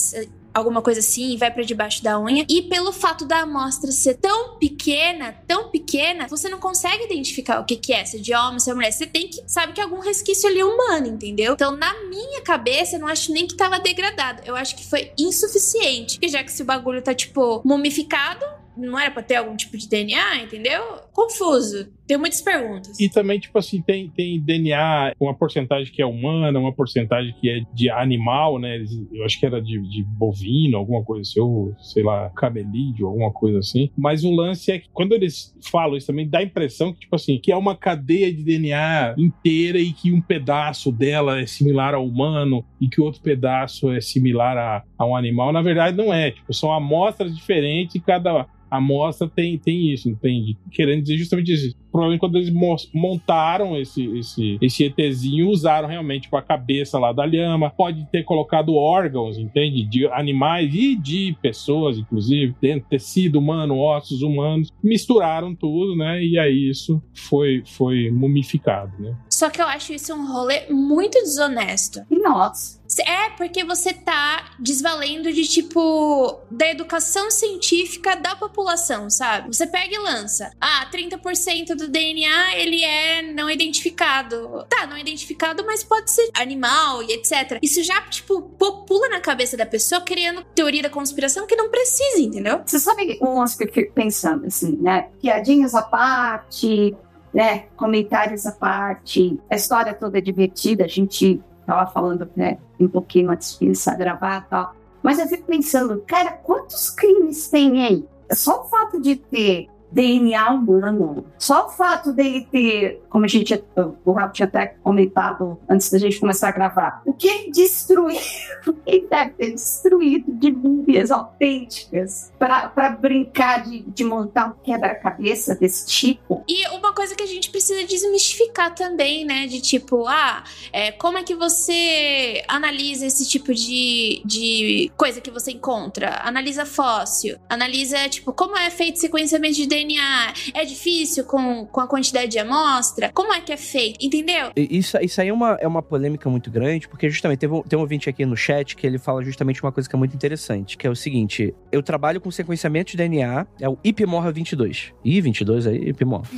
[0.53, 2.45] alguma coisa assim vai para debaixo da unha.
[2.49, 7.65] E pelo fato da amostra ser tão pequena, tão pequena, você não consegue identificar o
[7.65, 8.93] que, que é, se é de homem, se é mulher.
[8.93, 11.55] Você tem que sabe que é algum resquício ali humano, entendeu?
[11.55, 14.43] Então, na minha cabeça, eu não acho nem que tava degradado.
[14.45, 16.15] Eu acho que foi insuficiente.
[16.15, 18.45] Porque já que se o bagulho tá, tipo, mumificado,
[18.77, 20.83] não era pra ter algum tipo de DNA, entendeu?
[21.13, 21.89] Confuso.
[22.11, 22.99] Tenho muitas perguntas.
[22.99, 27.49] E também, tipo assim, tem, tem DNA, uma porcentagem que é humana, uma porcentagem que
[27.49, 28.83] é de animal, né?
[29.12, 33.31] Eu acho que era de, de bovino, alguma coisa assim, ou sei lá, camelídeo, alguma
[33.31, 33.92] coisa assim.
[33.96, 37.14] Mas o lance é que quando eles falam isso também, dá a impressão que, tipo
[37.14, 41.94] assim, que é uma cadeia de DNA inteira e que um pedaço dela é similar
[41.94, 45.53] ao humano e que outro pedaço é similar a, a um animal.
[45.53, 46.33] Na verdade, não é.
[46.33, 50.57] Tipo, são amostras diferentes e cada amostra tem, tem isso, entende?
[50.70, 52.51] Querendo dizer justamente isso provavelmente quando eles
[52.95, 57.71] montaram esse, esse, esse ETzinho, usaram realmente tipo, a cabeça lá da lhama.
[57.71, 59.85] Pode ter colocado órgãos, entende?
[59.85, 64.71] De animais e de pessoas, inclusive, dentro tecido humano, ossos humanos.
[64.83, 66.23] Misturaram tudo, né?
[66.23, 69.15] E aí isso foi, foi mumificado, né?
[69.29, 72.01] Só que eu acho isso um rolê muito desonesto.
[72.11, 72.80] Nossa.
[73.01, 79.55] É, porque você tá desvalendo de tipo da educação científica da população, sabe?
[79.55, 80.51] Você pega e lança.
[80.61, 84.65] Ah, 30% do DNA ele é não identificado.
[84.69, 87.59] Tá, não identificado, mas pode ser animal e etc.
[87.63, 92.21] Isso já, tipo, popula na cabeça da pessoa, criando teoria da conspiração que não precisa,
[92.21, 92.61] entendeu?
[92.65, 95.09] Você sabe umas que eu fico pensando, assim, né?
[95.21, 96.97] Piadinhas à parte,
[97.33, 97.67] né?
[97.77, 99.39] Comentários à parte.
[99.51, 102.59] A história toda é divertida, a gente tava falando, né?
[102.78, 104.74] Um pouquinho antes começar a gravar tal.
[105.02, 108.09] Mas eu fico pensando, cara, quantos crimes tem aí?
[108.33, 111.26] Só o fato de ter DNA humano.
[111.38, 113.62] Só o fato dele ter, como a gente,
[114.05, 118.18] o Rafa tinha até comentado antes da gente começar a gravar, o que ele destruiu,
[118.87, 125.87] ele deve ter destruído de múmias autênticas para brincar de, de montar um quebra-cabeça desse
[125.87, 126.44] tipo.
[126.48, 129.46] E uma coisa que a gente precisa desmistificar também, né?
[129.46, 135.31] De tipo, ah, é, como é que você analisa esse tipo de, de coisa que
[135.31, 136.20] você encontra?
[136.22, 141.81] Analisa fóssil, analisa, tipo, como é feito sequenciamento de DNA DNA é difícil com, com
[141.81, 143.11] a quantidade de amostra?
[143.12, 144.05] Como é que é feito?
[144.05, 144.51] Entendeu?
[144.57, 147.79] Isso, isso aí é uma, é uma polêmica muito grande, porque justamente teve um, tem
[147.79, 150.77] um ouvinte aqui no chat que ele fala justamente uma coisa que é muito interessante,
[150.77, 154.93] que é o seguinte: eu trabalho com sequenciamento de DNA, é o IPMORRA 22.
[155.05, 156.29] Ih, 22 aí, IPMORRA.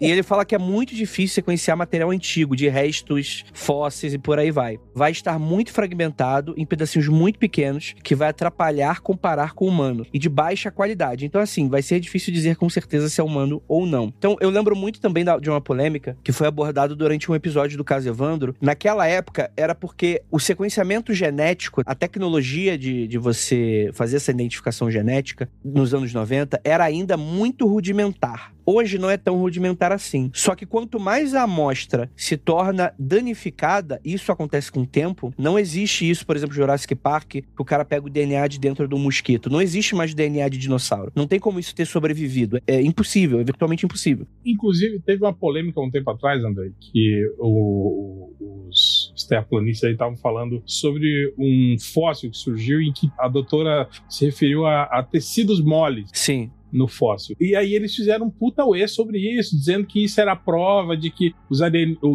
[0.00, 4.38] E ele fala que é muito difícil sequenciar material antigo, de restos, fósseis e por
[4.38, 4.78] aí vai.
[4.94, 10.06] Vai estar muito fragmentado em pedacinhos muito pequenos, que vai atrapalhar comparar com o humano
[10.12, 11.26] e de baixa qualidade.
[11.26, 14.12] Então, assim, vai ser difícil dizer com certeza se é humano ou não.
[14.16, 17.84] Então, eu lembro muito também de uma polêmica que foi abordada durante um episódio do
[17.84, 18.54] caso Evandro.
[18.60, 24.90] Naquela época, era porque o sequenciamento genético, a tecnologia de, de você fazer essa identificação
[24.90, 28.37] genética nos anos 90 era ainda muito rudimentar.
[28.70, 30.30] Hoje não é tão rudimentar assim.
[30.34, 35.32] Só que quanto mais a amostra se torna danificada, isso acontece com o tempo.
[35.38, 38.86] Não existe isso, por exemplo, Jurassic Park, que o cara pega o DNA de dentro
[38.86, 39.48] do mosquito.
[39.48, 41.10] Não existe mais DNA de dinossauro.
[41.16, 42.60] Não tem como isso ter sobrevivido.
[42.66, 44.26] É impossível, é virtualmente impossível.
[44.44, 48.30] Inclusive, teve uma polêmica um tempo atrás, André, que o,
[48.68, 54.26] os terraplanistas aí estavam falando sobre um fóssil que surgiu em que a doutora se
[54.26, 56.10] referiu a, a tecidos moles.
[56.12, 57.36] Sim no fóssil.
[57.40, 61.10] E aí eles fizeram um puta uê sobre isso, dizendo que isso era prova de
[61.10, 61.60] que os,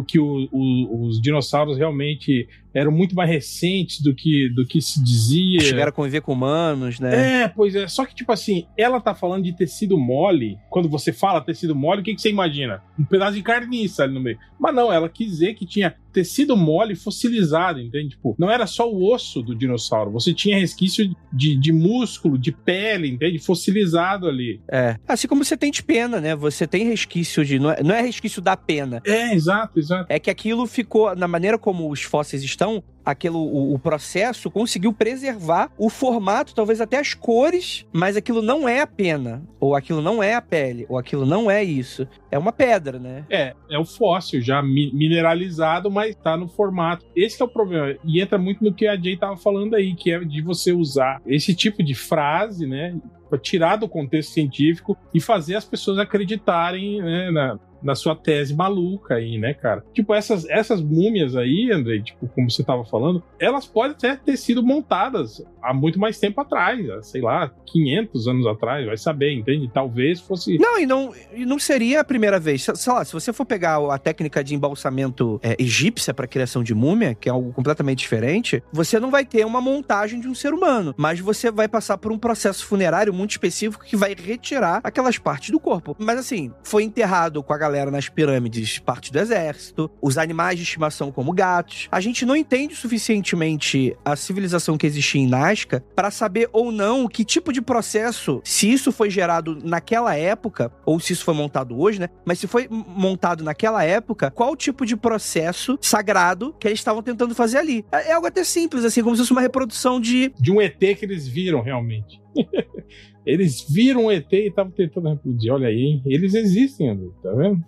[0.06, 5.02] que o, o, os dinossauros realmente eram muito mais recentes do que, do que se
[5.02, 5.60] dizia.
[5.60, 7.42] Chegaram a conviver com humanos, né?
[7.42, 7.86] É, pois é.
[7.86, 10.58] Só que, tipo assim, ela tá falando de tecido mole.
[10.68, 12.82] Quando você fala tecido mole, o que, que você imagina?
[12.98, 14.38] Um pedaço de carniça ali no meio.
[14.58, 18.10] Mas não, ela quis dizer que tinha tecido mole fossilizado, entende?
[18.10, 20.12] Tipo, não era só o osso do dinossauro.
[20.12, 23.38] Você tinha resquício de, de músculo, de pele, entende?
[23.38, 24.60] Fossilizado ali.
[24.70, 24.96] É.
[25.06, 26.34] Assim como você tem de pena, né?
[26.36, 27.58] Você tem resquício de.
[27.58, 29.02] Não é, não é resquício da pena.
[29.04, 30.06] É, exato, exato.
[30.08, 34.50] É que aquilo ficou, na maneira como os fósseis estão então, aquilo, o, o, processo
[34.50, 39.74] conseguiu preservar o formato, talvez até as cores, mas aquilo não é a pena, ou
[39.74, 42.08] aquilo não é a pele, ou aquilo não é isso.
[42.30, 43.26] É uma pedra, né?
[43.28, 47.04] É, é o fóssil já mineralizado, mas tá no formato.
[47.14, 47.98] Esse é o problema.
[48.02, 51.20] E entra muito no que a Jay tava falando aí, que é de você usar
[51.26, 52.96] esse tipo de frase, né?
[53.42, 59.14] Tirar do contexto científico e fazer as pessoas acreditarem né, na, na sua tese maluca
[59.14, 59.84] aí, né, cara?
[59.92, 64.36] Tipo, essas, essas múmias aí, Andrei, tipo, como você tava falando, elas podem até ter
[64.36, 69.70] sido montadas há muito mais tempo atrás, sei lá, 500 anos atrás, vai saber, entende?
[69.72, 70.58] Talvez fosse...
[70.58, 72.66] Não, e não, e não seria a primeira vez.
[72.74, 76.74] Sei lá, se você for pegar a técnica de embalsamento é, egípcia para criação de
[76.74, 80.54] múmia, que é algo completamente diferente, você não vai ter uma montagem de um ser
[80.54, 85.18] humano, mas você vai passar por um processo funerário muito específico que vai retirar aquelas
[85.18, 85.94] partes do corpo.
[85.98, 90.56] Mas assim, foi enterrado com a galera galera nas pirâmides parte do exército, os animais
[90.56, 91.88] de estimação como gatos.
[91.90, 97.08] A gente não entende suficientemente a civilização que existia em Nazca para saber ou não
[97.08, 101.76] que tipo de processo, se isso foi gerado naquela época, ou se isso foi montado
[101.76, 102.08] hoje, né?
[102.24, 107.34] Mas se foi montado naquela época, qual tipo de processo sagrado que eles estavam tentando
[107.34, 107.84] fazer ali?
[107.90, 110.32] É, é algo até simples, assim, como se fosse uma reprodução de.
[110.38, 112.22] De um ET que eles viram realmente.
[113.26, 115.52] Eles viram o ET e estavam tentando reproduzir.
[115.52, 116.00] Olha aí?
[116.04, 117.64] Eles existem, André, tá vendo?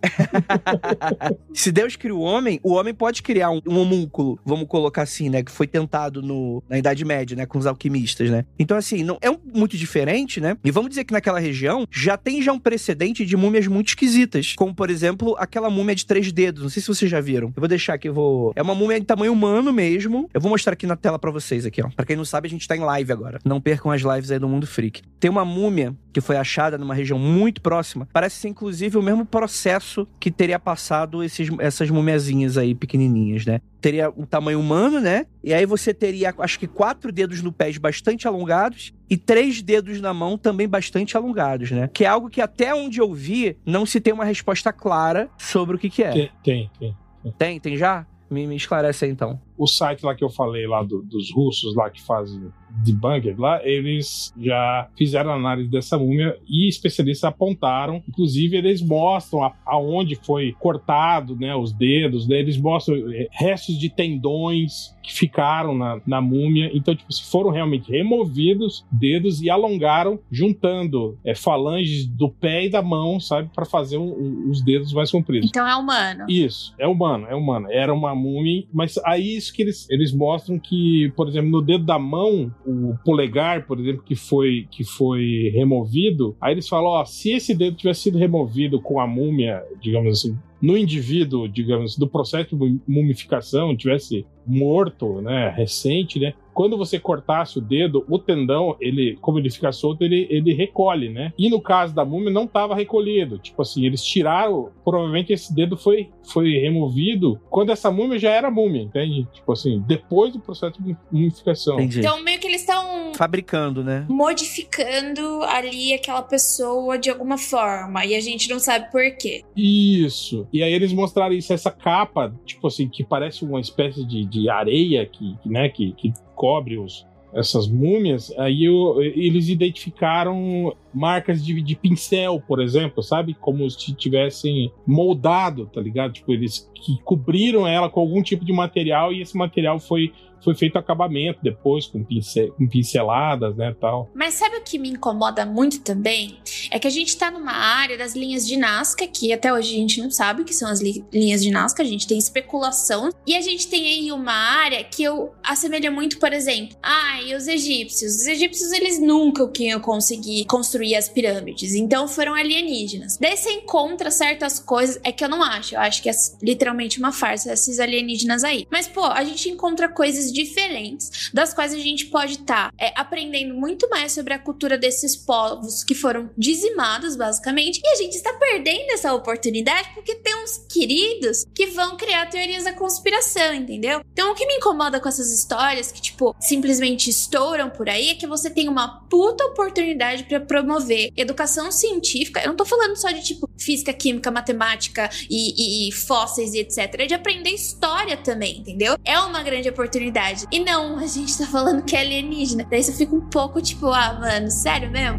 [1.53, 5.29] Se Deus cria o homem, o homem pode criar um, um homúnculo, vamos colocar assim,
[5.29, 5.43] né?
[5.43, 7.47] Que foi tentado no, na Idade Média, né?
[7.47, 8.45] Com os alquimistas, né?
[8.59, 10.57] Então, assim, não é um, muito diferente, né?
[10.65, 14.55] E vamos dizer que naquela região já tem já um precedente de múmias muito esquisitas.
[14.57, 16.63] Como, por exemplo, aquela múmia de três dedos.
[16.63, 17.49] Não sei se vocês já viram.
[17.49, 18.53] Eu vou deixar aqui, eu vou.
[18.55, 20.29] É uma múmia de tamanho humano mesmo.
[20.35, 21.89] Eu vou mostrar aqui na tela para vocês aqui, ó.
[21.89, 23.39] Pra quem não sabe, a gente tá em live agora.
[23.45, 25.03] Não percam as lives aí do Mundo Freak.
[25.19, 28.07] Tem uma múmia que foi achada numa região muito próxima.
[28.13, 33.61] Parece ser, inclusive, o mesmo processo que teria passado esses, essas mumiazinhas aí pequenininhas, né?
[33.81, 35.27] Teria um tamanho humano, né?
[35.45, 40.01] E aí você teria, acho que quatro dedos no pés bastante alongados e três dedos
[40.01, 41.89] na mão também bastante alongados, né?
[41.93, 45.77] Que é algo que até onde eu vi não se tem uma resposta clara sobre
[45.77, 46.11] o que que é.
[46.13, 46.71] Tem, tem.
[46.79, 46.97] tem.
[47.39, 48.07] Tem, tem já?
[48.29, 49.41] Me, me esclarece aí então.
[49.57, 52.53] O site lá que eu falei lá do- dos russos lá que fazem
[52.85, 59.53] debunker lá, eles já fizeram análise dessa múmia e especialistas apontaram, inclusive eles mostram a-
[59.65, 65.75] aonde foi cortado, né, os dedos, né, eles mostram eh, restos de tendões que ficaram
[65.77, 72.07] na, na múmia, então tipo, se foram realmente removidos dedos e alongaram, juntando eh, falanges
[72.07, 74.13] do pé e da mão, sabe, para fazer um-
[74.47, 75.49] um- os dedos mais compridos.
[75.49, 76.25] Então é humano.
[76.29, 77.69] Isso, é humano, é humano.
[77.71, 81.85] Era uma múmia, mas aí isso que eles, eles mostram que, por exemplo, no dedo
[81.85, 87.05] da mão, o polegar, por exemplo, que foi, que foi removido, aí eles falam, ó,
[87.05, 92.09] se esse dedo tivesse sido removido com a múmia, digamos assim, no indivíduo, digamos, do
[92.09, 98.77] processo de mumificação, tivesse morto, né, recente, né, quando você cortasse o dedo, o tendão,
[98.81, 101.35] ele, como ele fica solto, ele, ele recolhe, né?
[101.39, 103.37] E no caso da múmia, não estava recolhido.
[103.37, 108.51] Tipo assim, eles tiraram, provavelmente esse dedo foi, foi removido quando essa múmia já era
[108.51, 109.27] múmia, entende?
[109.33, 111.75] Tipo assim, depois do processo de mumificação.
[111.75, 112.01] Entendi.
[112.01, 114.05] Então meio que eles estão Fabricando, né?
[114.09, 119.43] modificando ali aquela pessoa de alguma forma e a gente não sabe por quê.
[119.57, 120.47] Isso.
[120.53, 124.49] E aí eles mostraram isso, essa capa, tipo assim, que parece uma espécie de, de
[124.49, 128.33] areia que, que, né, que, que cobre os, essas múmias.
[128.39, 133.35] Aí o- eles identificaram marcas de, de pincel, por exemplo, sabe?
[133.35, 136.13] Como se tivessem moldado, tá ligado?
[136.13, 140.13] Tipo, eles que cobriram ela com algum tipo de material e esse material foi,
[140.43, 144.11] foi feito acabamento depois, com, pincel, com pinceladas, né, tal.
[144.15, 146.39] Mas sabe o que me incomoda muito também?
[146.71, 149.79] É que a gente tá numa área das linhas de Nazca, que até hoje a
[149.79, 153.11] gente não sabe o que são as li- linhas de Nazca, a gente tem especulação.
[153.27, 157.35] E a gente tem aí uma área que eu assemelho muito, por exemplo, ah, e
[157.35, 158.17] os egípcios?
[158.17, 163.19] Os egípcios, eles nunca iam conseguir construir as pirâmides, então foram alienígenas.
[163.19, 166.13] Daí você encontra certas coisas, é que eu não acho, eu acho que é
[166.43, 168.67] literalmente uma farsa esses alienígenas aí.
[168.71, 173.89] Mas, pô, a gente encontra coisas diferentes, das quais a gente pode estar aprendendo muito
[173.89, 178.91] mais sobre a cultura desses povos que foram dizimados, basicamente, e a gente está perdendo
[178.93, 184.03] essa oportunidade porque tem uns queridos que vão criar teorias da conspiração, entendeu?
[184.13, 188.15] Então, o que me incomoda com essas histórias que, tipo, simplesmente estouram por aí é
[188.15, 192.41] que você tem uma puta oportunidade para promover educação científica.
[192.41, 196.61] Eu não tô falando só de, tipo, física, química, matemática e, e- e fósseis e
[196.61, 196.79] etc.
[197.01, 198.97] É de aprender história também, entendeu?
[199.05, 200.47] É uma grande oportunidade.
[200.53, 202.65] E não, a gente tá falando que é alienígena.
[202.71, 205.19] Daí você fica um pouco tipo, ah, mano, sério mesmo?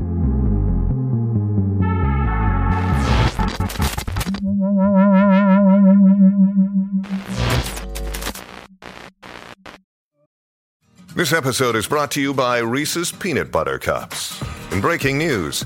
[11.16, 14.40] This episode is brought to you by Reese's Peanut Butter Cups.
[14.72, 15.66] In breaking news,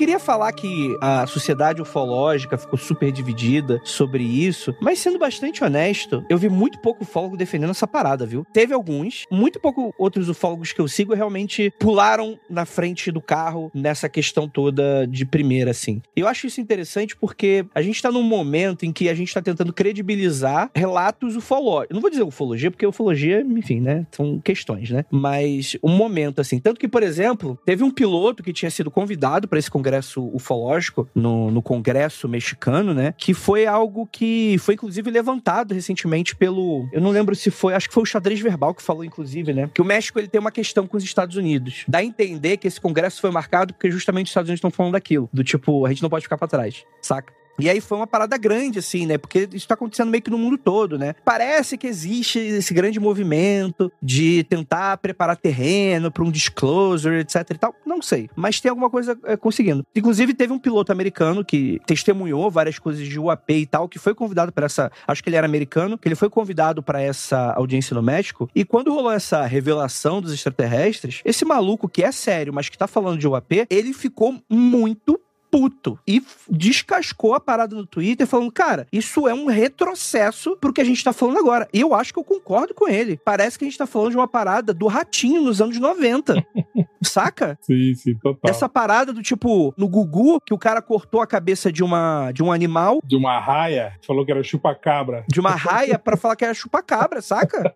[0.00, 6.24] Queria falar que a sociedade ufológica ficou super dividida sobre isso, mas sendo bastante honesto,
[6.30, 8.46] eu vi muito pouco ufólogo defendendo essa parada, viu?
[8.50, 13.70] Teve alguns, muito pouco outros ufólogos que eu sigo realmente pularam na frente do carro
[13.74, 16.00] nessa questão toda de primeira, assim.
[16.16, 19.42] Eu acho isso interessante porque a gente tá num momento em que a gente tá
[19.42, 21.94] tentando credibilizar relatos ufológicos.
[21.94, 24.06] Não vou dizer ufologia, porque ufologia, enfim, né?
[24.12, 25.04] São questões, né?
[25.10, 26.58] Mas um momento, assim.
[26.58, 30.24] Tanto que, por exemplo, teve um piloto que tinha sido convidado para esse congresso congresso
[30.32, 33.12] ufológico no, no congresso mexicano, né?
[33.16, 37.88] Que foi algo que foi inclusive levantado recentemente pelo, eu não lembro se foi, acho
[37.88, 39.68] que foi o xadrez verbal que falou inclusive, né?
[39.72, 41.84] Que o México ele tem uma questão com os Estados Unidos.
[41.88, 44.92] Dá a entender que esse congresso foi marcado porque justamente os Estados Unidos estão falando
[44.92, 47.39] daquilo, do tipo, a gente não pode ficar para trás, saca?
[47.62, 49.18] E aí foi uma parada grande, assim, né?
[49.18, 51.14] Porque isso tá acontecendo meio que no mundo todo, né?
[51.24, 57.58] Parece que existe esse grande movimento de tentar preparar terreno para um disclosure, etc e
[57.58, 57.74] tal.
[57.84, 58.28] Não sei.
[58.34, 59.84] Mas tem alguma coisa é, conseguindo.
[59.94, 64.14] Inclusive, teve um piloto americano que testemunhou várias coisas de UAP e tal, que foi
[64.14, 64.90] convidado para essa.
[65.06, 68.48] Acho que ele era americano, que ele foi convidado para essa audiência no México.
[68.54, 72.86] E quando rolou essa revelação dos extraterrestres, esse maluco que é sério, mas que tá
[72.86, 78.86] falando de UAP, ele ficou muito puto e descascou a parada no Twitter falando, cara,
[78.92, 81.68] isso é um retrocesso pro que a gente tá falando agora.
[81.72, 83.18] E eu acho que eu concordo com ele.
[83.24, 86.44] Parece que a gente tá falando de uma parada do ratinho nos anos 90.
[87.02, 87.58] Saca?
[87.62, 88.50] Sim, sim, total.
[88.50, 92.42] Essa parada do tipo, no Gugu, que o cara cortou a cabeça de uma de
[92.42, 93.00] um animal.
[93.04, 95.24] De uma raia, falou que era chupa-cabra.
[95.28, 97.74] De uma raia para falar que era chupa-cabra, saca?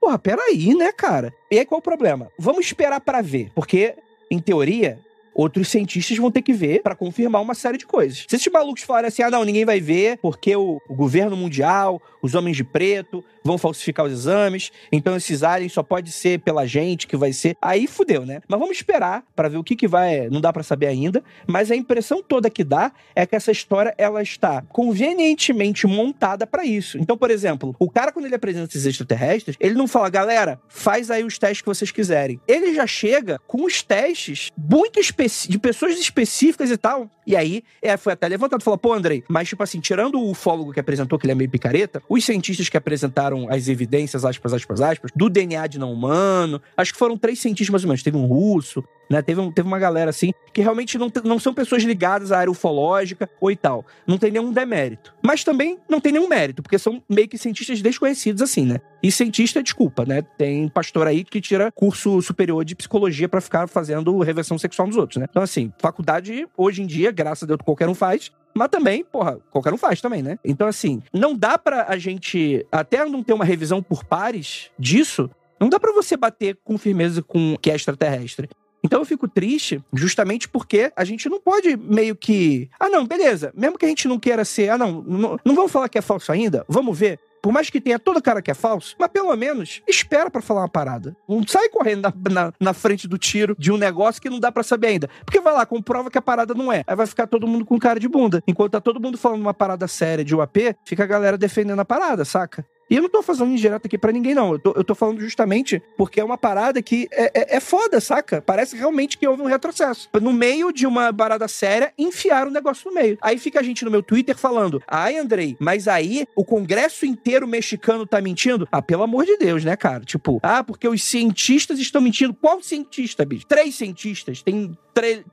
[0.00, 1.32] Porra, peraí, né, cara?
[1.50, 2.28] E aí qual o problema?
[2.38, 3.94] Vamos esperar para ver, porque,
[4.30, 4.98] em teoria,
[5.34, 8.24] outros cientistas vão ter que ver para confirmar uma série de coisas.
[8.28, 12.00] Se esses malucos falarem assim, ah, não, ninguém vai ver, porque o, o, governo mundial,
[12.22, 16.66] os homens de preto vão falsificar os exames, então esses aliens só pode ser pela
[16.66, 17.56] gente que vai ser.
[17.60, 18.40] Aí fudeu, né?
[18.48, 21.70] Mas vamos esperar para ver o que que vai, não dá para saber ainda, mas
[21.70, 26.98] a impressão toda que dá é que essa história ela está convenientemente montada para isso.
[26.98, 31.10] Então, por exemplo, o cara quando ele apresenta esses extraterrestres, ele não fala, galera, faz
[31.10, 32.40] aí os testes que vocês quiserem.
[32.48, 35.00] Ele já chega com os testes muito
[35.48, 37.10] de pessoas específicas e tal.
[37.26, 40.72] E aí, é, foi até levantado, falou, pô, Andrei, mas tipo assim, tirando o ufólogo
[40.72, 44.80] que apresentou, que ele é meio picareta, os cientistas que apresentaram as evidências, aspas, aspas,
[44.80, 48.16] aspas, do DNA de não humano, acho que foram três cientistas mais ou menos, teve
[48.16, 49.22] um russo, né?
[49.22, 52.50] Teve, um, teve uma galera assim, que realmente não, não são pessoas ligadas à área
[52.50, 53.84] ufológica ou e tal.
[54.06, 55.14] Não tem nenhum demérito.
[55.22, 58.80] Mas também não tem nenhum mérito, porque são meio que cientistas desconhecidos assim, né?
[59.04, 60.22] E cientista, desculpa, né?
[60.22, 64.96] Tem pastor aí que tira curso superior de psicologia para ficar fazendo reversão sexual nos
[64.96, 65.26] outros, né?
[65.28, 68.32] Então, assim, faculdade, hoje em dia, graças a Deus, qualquer um faz.
[68.54, 70.38] Mas também, porra, qualquer um faz também, né?
[70.42, 75.28] Então, assim, não dá pra a gente, até não ter uma revisão por pares disso,
[75.60, 78.48] não dá para você bater com firmeza com que é extraterrestre.
[78.82, 82.70] Então eu fico triste justamente porque a gente não pode meio que.
[82.78, 83.52] Ah, não, beleza.
[83.54, 84.68] Mesmo que a gente não queira ser.
[84.68, 86.66] Ah, não, não, não vamos falar que é falso ainda?
[86.68, 87.18] Vamos ver.
[87.44, 90.62] Por mais que tenha toda cara que é falso, mas pelo menos espera para falar
[90.62, 91.14] uma parada.
[91.28, 94.50] Não sai correndo na, na, na, frente do tiro de um negócio que não dá
[94.50, 95.10] para saber ainda.
[95.26, 96.82] Porque vai lá, comprova que a parada não é.
[96.86, 98.42] Aí vai ficar todo mundo com cara de bunda.
[98.48, 101.84] Enquanto tá todo mundo falando uma parada séria de UAP, fica a galera defendendo a
[101.84, 102.64] parada, saca?
[102.88, 104.52] E eu não tô fazendo indireta aqui para ninguém, não.
[104.52, 108.00] Eu tô, eu tô, falando justamente porque é uma parada que é, é, é, foda,
[108.00, 108.42] saca?
[108.42, 110.08] Parece realmente que houve um retrocesso.
[110.20, 113.18] No meio de uma parada séria, enfiaram o negócio no meio.
[113.20, 117.46] Aí fica a gente no meu Twitter falando: ai, Andrei, mas aí o Congresso inteiro
[117.46, 118.68] mexicano tá mentindo?
[118.70, 120.04] Ah, pelo amor de Deus, né, cara?
[120.04, 122.34] Tipo, ah, porque os cientistas estão mentindo.
[122.34, 123.46] Qual cientista, bicho?
[123.46, 124.42] Três cientistas.
[124.42, 124.76] Tem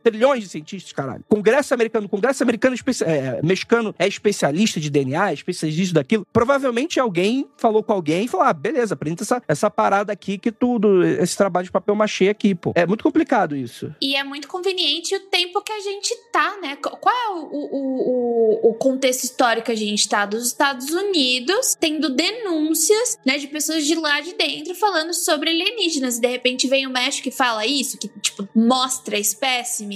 [0.03, 1.23] trilhões de cientistas, caralho.
[1.27, 6.25] Congresso americano, Congresso americano é, mexicano é especialista de DNA, é especialista daquilo.
[6.31, 10.51] Provavelmente alguém falou com alguém e falou: ah, beleza, apresenta essa, essa parada aqui que
[10.51, 12.71] tudo, esse trabalho de papel machê aqui, pô.
[12.75, 13.93] É muito complicado isso.
[14.01, 16.75] E é muito conveniente o tempo que a gente tá, né?
[16.75, 20.25] Qual é o, o, o, o contexto histórico que a gente tá?
[20.25, 26.17] Dos Estados Unidos, tendo denúncias, né, de pessoas de lá de dentro falando sobre alienígenas.
[26.17, 29.19] E de repente vem o México e fala isso, que, tipo, mostra a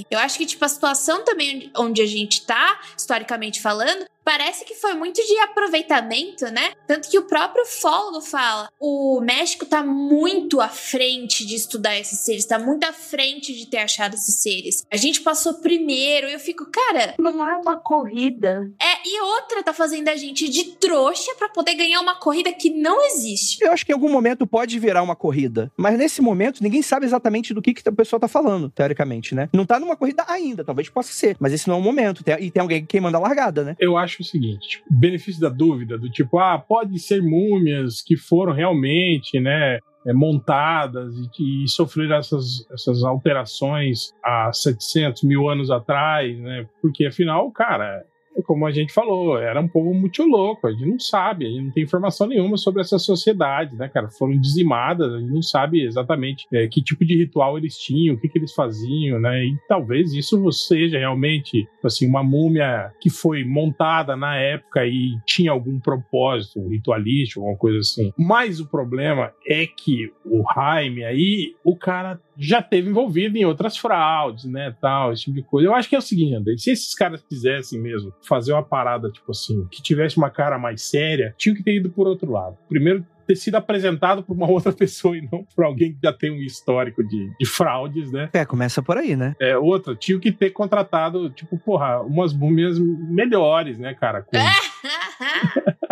[0.09, 4.73] Eu acho que, tipo, a situação também onde a gente tá, historicamente falando, parece que
[4.73, 6.73] foi muito de aproveitamento, né?
[6.87, 12.19] Tanto que o próprio fólogo fala: o México tá muito à frente de estudar esses
[12.19, 14.83] seres, tá muito à frente de ter achado esses seres.
[14.91, 17.13] A gente passou primeiro, e eu fico, cara.
[17.19, 18.71] Não é uma corrida.
[18.81, 22.69] É, e outra tá fazendo a gente de trouxa para poder ganhar uma corrida que
[22.69, 23.63] não existe.
[23.63, 27.05] Eu acho que em algum momento pode virar uma corrida, mas nesse momento ninguém sabe
[27.05, 29.49] exatamente do que, que o pessoal tá falando, teoricamente, né?
[29.53, 32.23] Não tá numa corrida ainda, talvez possa ser, mas esse não é o momento.
[32.39, 33.75] E tem alguém que manda a largada, né?
[33.79, 38.01] Eu acho acho o seguinte: tipo, benefício da dúvida, do tipo, ah, pode ser múmias
[38.01, 39.79] que foram realmente, né?
[40.07, 46.67] É, montadas e, e sofreram essas, essas alterações há 700 mil anos atrás, né?
[46.79, 48.05] Porque afinal, cara,
[48.43, 51.63] como a gente falou, era um povo muito louco, a gente não sabe, a gente
[51.63, 54.09] não tem informação nenhuma sobre essa sociedade, né, cara?
[54.09, 58.19] Foram dizimadas, a gente não sabe exatamente é, que tipo de ritual eles tinham, o
[58.19, 59.45] que, que eles faziam, né?
[59.45, 65.51] E talvez isso seja realmente, assim, uma múmia que foi montada na época e tinha
[65.51, 68.11] algum propósito ritualístico, alguma coisa assim.
[68.17, 73.77] Mas o problema é que o Jaime aí, o cara já teve envolvido em outras
[73.77, 75.67] fraudes, né, tal, esse tipo de coisa.
[75.67, 79.09] Eu acho que é o seguinte, André, se esses caras quisessem mesmo fazer uma parada,
[79.09, 82.57] tipo assim, que tivesse uma cara mais séria, tinha que ter ido por outro lado.
[82.67, 86.31] Primeiro, ter sido apresentado por uma outra pessoa e não por alguém que já tem
[86.31, 88.29] um histórico de, de fraudes, né?
[88.33, 89.35] É, começa por aí, né?
[89.39, 94.21] É, outra, tinha que ter contratado, tipo, porra, umas múmias melhores, né, cara?
[94.21, 94.37] Com...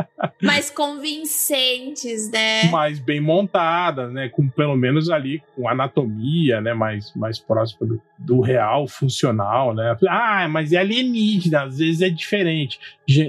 [0.43, 2.65] mais convincentes, né?
[2.69, 4.29] Mais bem montadas, né?
[4.29, 6.73] Com pelo menos ali com anatomia, né?
[6.73, 9.95] Mais, mais próxima do, do real, funcional, né?
[10.07, 12.79] Ah, mas é alienígena, às vezes é diferente.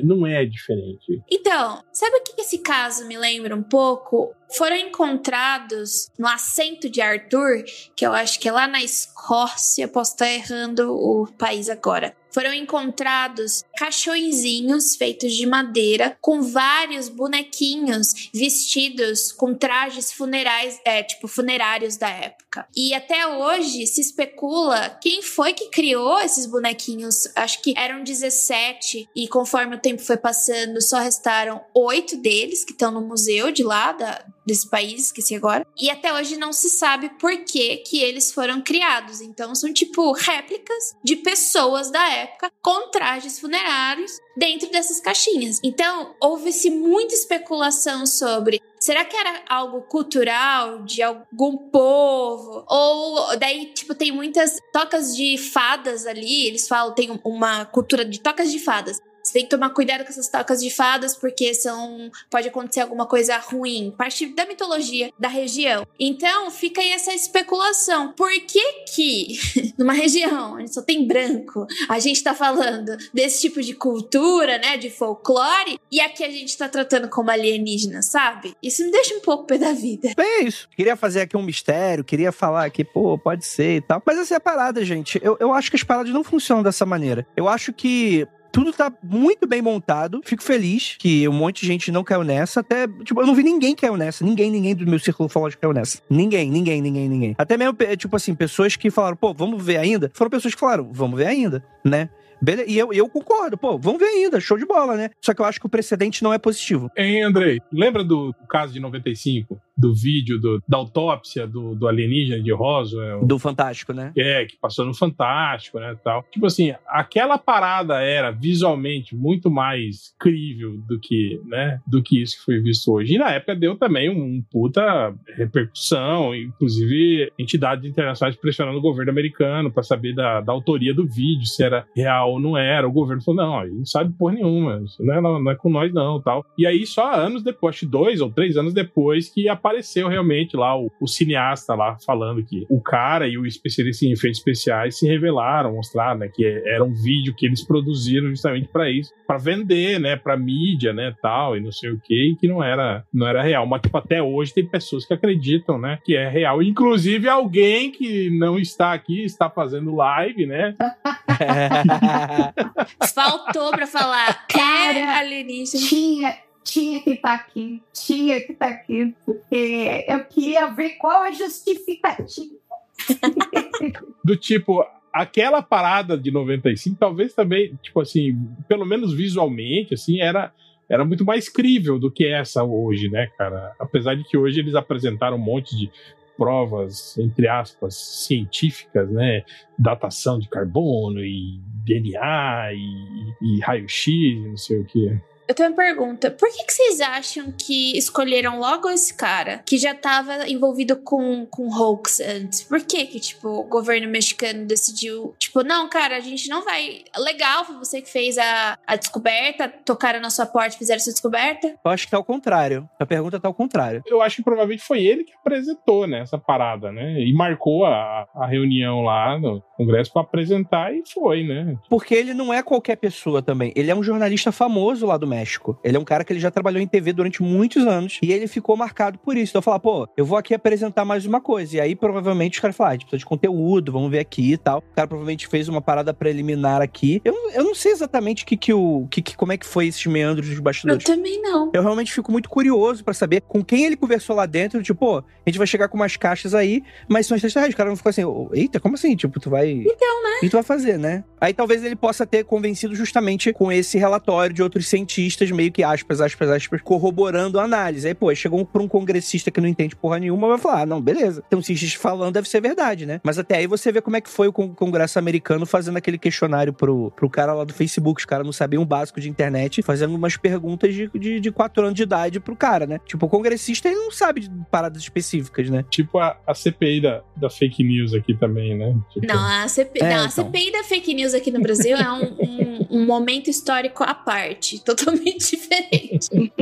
[0.02, 1.22] Não é diferente.
[1.30, 4.34] Então, sabe o que esse caso me lembra um pouco?
[4.56, 7.64] Foram encontrados no assento de Arthur,
[7.96, 12.52] que eu acho que é lá na Escócia, posso estar errando o país agora foram
[12.52, 21.96] encontrados caixõezinhos feitos de madeira com vários bonequinhos vestidos com trajes funerais, é, tipo funerários
[21.96, 22.43] da época.
[22.76, 27.28] E até hoje se especula quem foi que criou esses bonequinhos.
[27.34, 32.72] Acho que eram 17 e conforme o tempo foi passando, só restaram oito deles que
[32.72, 35.66] estão no museu de lá da, desse país, esqueci agora.
[35.78, 39.20] E até hoje não se sabe por que que eles foram criados.
[39.20, 45.60] Então são tipo réplicas de pessoas da época com trajes funerários dentro dessas caixinhas.
[45.62, 52.66] Então houve-se muita especulação sobre Será que era algo cultural de algum povo?
[52.68, 56.48] Ou daí, tipo, tem muitas tocas de fadas ali.
[56.48, 59.00] Eles falam, tem uma cultura de tocas de fadas.
[59.24, 62.10] Você tem que tomar cuidado com essas tocas de fadas, porque são.
[62.30, 63.92] pode acontecer alguma coisa ruim.
[63.96, 65.86] Parte da mitologia da região.
[65.98, 68.12] Então, fica aí essa especulação.
[68.12, 69.38] Por que que,
[69.78, 74.76] numa região onde só tem branco, a gente tá falando desse tipo de cultura, né?
[74.76, 78.54] De folclore, e aqui a gente tá tratando como alienígena, sabe?
[78.62, 80.12] Isso me deixa um pouco pé da vida.
[80.14, 80.68] Bem, é isso.
[80.76, 84.02] Queria fazer aqui um mistério, queria falar aqui, pô, pode ser e tal.
[84.04, 85.18] Mas essa é a parada, gente.
[85.22, 87.26] Eu, eu acho que as paradas não funcionam dessa maneira.
[87.34, 90.20] Eu acho que tudo tá muito bem montado.
[90.24, 92.60] Fico feliz que um monte de gente não caiu nessa.
[92.60, 94.24] Até, tipo, eu não vi ninguém caiu nessa.
[94.24, 96.00] Ninguém, ninguém do meu círculo ufológico caiu nessa.
[96.08, 97.34] Ninguém, ninguém, ninguém, ninguém.
[97.36, 100.08] Até mesmo, tipo assim, pessoas que falaram, pô, vamos ver ainda.
[100.14, 102.08] Foram pessoas que falaram, vamos ver ainda, né?
[102.40, 102.70] Beleza.
[102.70, 105.10] E eu, eu concordo, pô, vamos ver ainda, show de bola, né?
[105.20, 106.90] Só que eu acho que o precedente não é positivo.
[106.96, 107.58] Hein, Andrei?
[107.72, 109.60] Lembra do caso de 95?
[109.76, 113.24] Do vídeo do, da autópsia do, do alienígena de Roswell.
[113.24, 114.12] Do Fantástico, né?
[114.16, 116.24] É, que passou no Fantástico, né, tal.
[116.30, 122.38] Tipo assim, aquela parada era visualmente muito mais crível do que, né, do que isso
[122.38, 123.14] que foi visto hoje.
[123.14, 129.70] E na época deu também um puta repercussão, inclusive entidades internacionais pressionando o governo americano
[129.72, 132.88] para saber da, da autoria do vídeo, se era real ou não era.
[132.88, 135.54] O governo falou, não, gente não sabe porra nenhuma, isso não é, não, não é
[135.54, 136.44] com nós não, tal.
[136.56, 140.78] E aí só anos depois, dois ou três anos depois, que a apareceu realmente lá
[140.78, 145.06] o, o, cineasta lá falando que o cara e o especialista em efeitos especiais se
[145.06, 149.98] revelaram, mostraram, né, que era um vídeo que eles produziram justamente para isso, para vender,
[149.98, 153.26] né, para mídia, né, tal e não sei o que, e que não era não
[153.26, 153.66] era real.
[153.66, 156.62] Mas tipo até hoje tem pessoas que acreditam, né, que é real.
[156.62, 160.74] Inclusive alguém que não está aqui está fazendo live, né?
[163.14, 164.46] Faltou para falar.
[164.46, 165.86] Cara, é alienígena.
[165.86, 170.90] Tinha tinha que estar tá aqui, tinha que estar tá aqui, porque eu queria ver
[170.96, 172.54] qual a justificativa.
[174.24, 178.36] Do tipo, aquela parada de 95, talvez também, tipo assim,
[178.66, 180.52] pelo menos visualmente, assim, era
[180.88, 183.74] era muito mais crível do que essa hoje, né, cara?
[183.78, 185.90] Apesar de que hoje eles apresentaram um monte de
[186.36, 189.44] provas, entre aspas, científicas, né?
[189.78, 195.20] Datação de carbono e DNA e, e raio-x, não sei o que.
[195.46, 196.30] Eu tenho uma pergunta.
[196.30, 201.46] Por que, que vocês acham que escolheram logo esse cara que já estava envolvido com,
[201.46, 202.62] com hoax antes?
[202.62, 207.04] Por que que, tipo, o governo mexicano decidiu, tipo, não, cara, a gente não vai...
[207.18, 211.10] Legal, foi você que fez a, a descoberta, tocaram na sua porta e fizeram essa
[211.10, 211.74] descoberta?
[211.84, 212.88] Eu acho que tá ao contrário.
[212.98, 214.02] A pergunta tá ao contrário.
[214.06, 217.20] Eu acho que provavelmente foi ele que apresentou, né, essa parada, né?
[217.20, 221.76] E marcou a, a reunião lá no Congresso para apresentar e foi, né?
[221.88, 223.72] Porque ele não é qualquer pessoa também.
[223.76, 225.78] Ele é um jornalista famoso lá do México.
[225.82, 228.46] Ele é um cara que ele já trabalhou em TV durante muitos anos e ele
[228.46, 229.50] ficou marcado por isso.
[229.50, 231.76] Então eu falar, pô, eu vou aqui apresentar mais uma coisa.
[231.76, 234.52] E aí provavelmente os caras falaram, ah, a gente precisa de conteúdo, vamos ver aqui
[234.52, 234.78] e tal.
[234.78, 237.20] O cara provavelmente fez uma parada preliminar aqui.
[237.24, 240.04] Eu, eu não sei exatamente que, que o, que, que, como é que foi esses
[240.06, 241.04] meandros dos bastidores.
[241.08, 241.70] Eu também não.
[241.72, 244.82] Eu realmente fico muito curioso para saber com quem ele conversou lá dentro.
[244.82, 247.74] Tipo, pô, a gente vai chegar com umas caixas aí, mas são extraterrestres.
[247.74, 248.22] O cara não ficou assim,
[248.52, 249.16] eita, como assim?
[249.16, 249.70] Tipo, tu vai.
[249.70, 250.38] Então, né?
[250.42, 251.24] E tu vai fazer, né?
[251.40, 255.72] Aí talvez ele possa ter convencido justamente com esse relatório de outros cientistas cientistas meio
[255.72, 258.06] que aspas, aspas, aspas, corroborando a análise.
[258.06, 261.00] Aí, pô, chegou pra um congressista que não entende porra nenhuma, vai falar, ah, não,
[261.00, 261.42] beleza.
[261.48, 263.20] Tem um cientista falando, deve ser verdade, né?
[263.24, 266.72] Mas até aí você vê como é que foi o congresso americano fazendo aquele questionário
[266.72, 268.20] pro, pro cara lá do Facebook.
[268.20, 271.82] Os caras não sabiam o básico de internet, fazendo umas perguntas de, de, de quatro
[271.82, 273.00] anos de idade pro cara, né?
[273.06, 275.84] Tipo, o congressista, ele não sabe de paradas específicas, né?
[275.90, 278.94] Tipo a, a CPI da, da fake news aqui também, né?
[279.12, 279.26] Tipo...
[279.26, 280.00] Não, a, CP...
[280.02, 280.44] é, não, a então.
[280.44, 284.82] CPI da fake news aqui no Brasil é um, um, um momento histórico à parte,
[284.84, 286.52] totalmente diferente.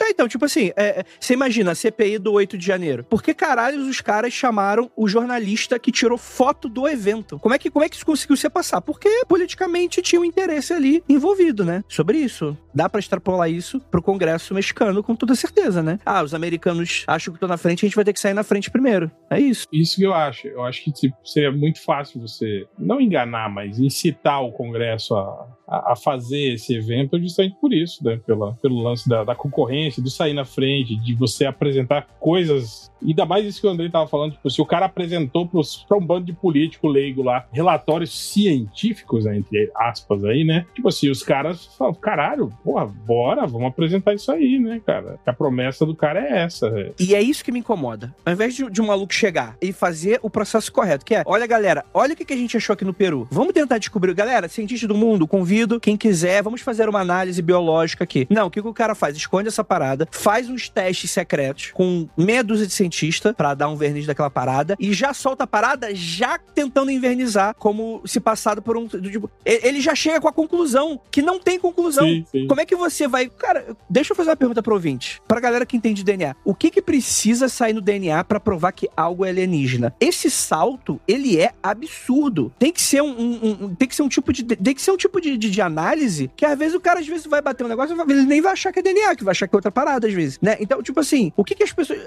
[0.00, 3.04] Tá, então, tipo assim, é, é você imagina a CPI do 8 de janeiro.
[3.04, 7.38] Por que caralhos os caras chamaram o jornalista que tirou foto do evento?
[7.38, 8.80] Como é que, como é que isso conseguiu se passar?
[8.80, 11.84] Porque politicamente tinha um interesse ali envolvido, né?
[11.86, 12.56] Sobre isso.
[12.74, 15.98] Dá para extrapolar isso pro Congresso mexicano com toda certeza, né?
[16.06, 18.42] Ah, os americanos acham que estão na frente, a gente vai ter que sair na
[18.42, 19.10] frente primeiro.
[19.28, 19.66] É isso.
[19.70, 20.46] Isso que eu acho.
[20.46, 25.46] Eu acho que tipo, seria muito fácil você não enganar, mas incitar o Congresso a,
[25.70, 28.18] a, fazer esse evento justamente por isso, né?
[28.26, 32.90] Pela, pelo lance da, da concorrência, do sair na frente, de você apresentar coisas.
[33.02, 36.04] Ainda mais isso que o André tava falando, tipo, se o cara apresentou para um
[36.04, 40.66] bando de político leigo lá relatórios científicos, né, entre aspas aí, né?
[40.74, 45.18] Tipo assim, os caras falam, caralho, porra, bora, vamos apresentar isso aí, né, cara?
[45.24, 46.68] A promessa do cara é essa.
[46.68, 46.94] Véio.
[46.98, 48.14] E é isso que me incomoda.
[48.24, 51.46] Ao invés de, de um maluco chegar e fazer o processo correto, que é, olha,
[51.46, 53.26] galera, olha o que, que a gente achou aqui no Peru.
[53.30, 54.12] Vamos tentar descobrir.
[54.14, 55.26] Galera, cientista do mundo,
[55.60, 58.26] convido quem quiser, vamos fazer uma análise biológica aqui.
[58.30, 59.16] Não, o que, que o cara faz?
[59.16, 63.76] Esconde essa parada, faz uns testes secretos com meia dúzia de cientista para dar um
[63.76, 68.76] verniz daquela parada e já solta a parada já tentando invernizar como se passado por
[68.76, 68.86] um.
[68.86, 72.06] Tipo, ele já chega com a conclusão que não tem conclusão.
[72.06, 72.46] Sim, sim.
[72.46, 73.28] Como é que você vai.
[73.28, 75.20] Cara, deixa eu fazer uma pergunta pro ouvinte.
[75.28, 76.34] Pra galera que entende DNA.
[76.44, 79.94] O que que precisa sair no DNA para provar que algo é alienígena?
[80.00, 82.52] Esse salto, ele é absurdo.
[82.58, 84.42] Tem que ser um, um, um tem que ser um tipo de.
[84.44, 87.06] Tem que ser um tipo de, de de análise que às vezes o cara às
[87.06, 89.46] vezes vai bater um negócio ele nem vai achar que é DNA, que vai achar
[89.46, 90.56] que é outra parada às vezes, né?
[90.60, 92.00] Então, tipo assim, o que que as pessoas...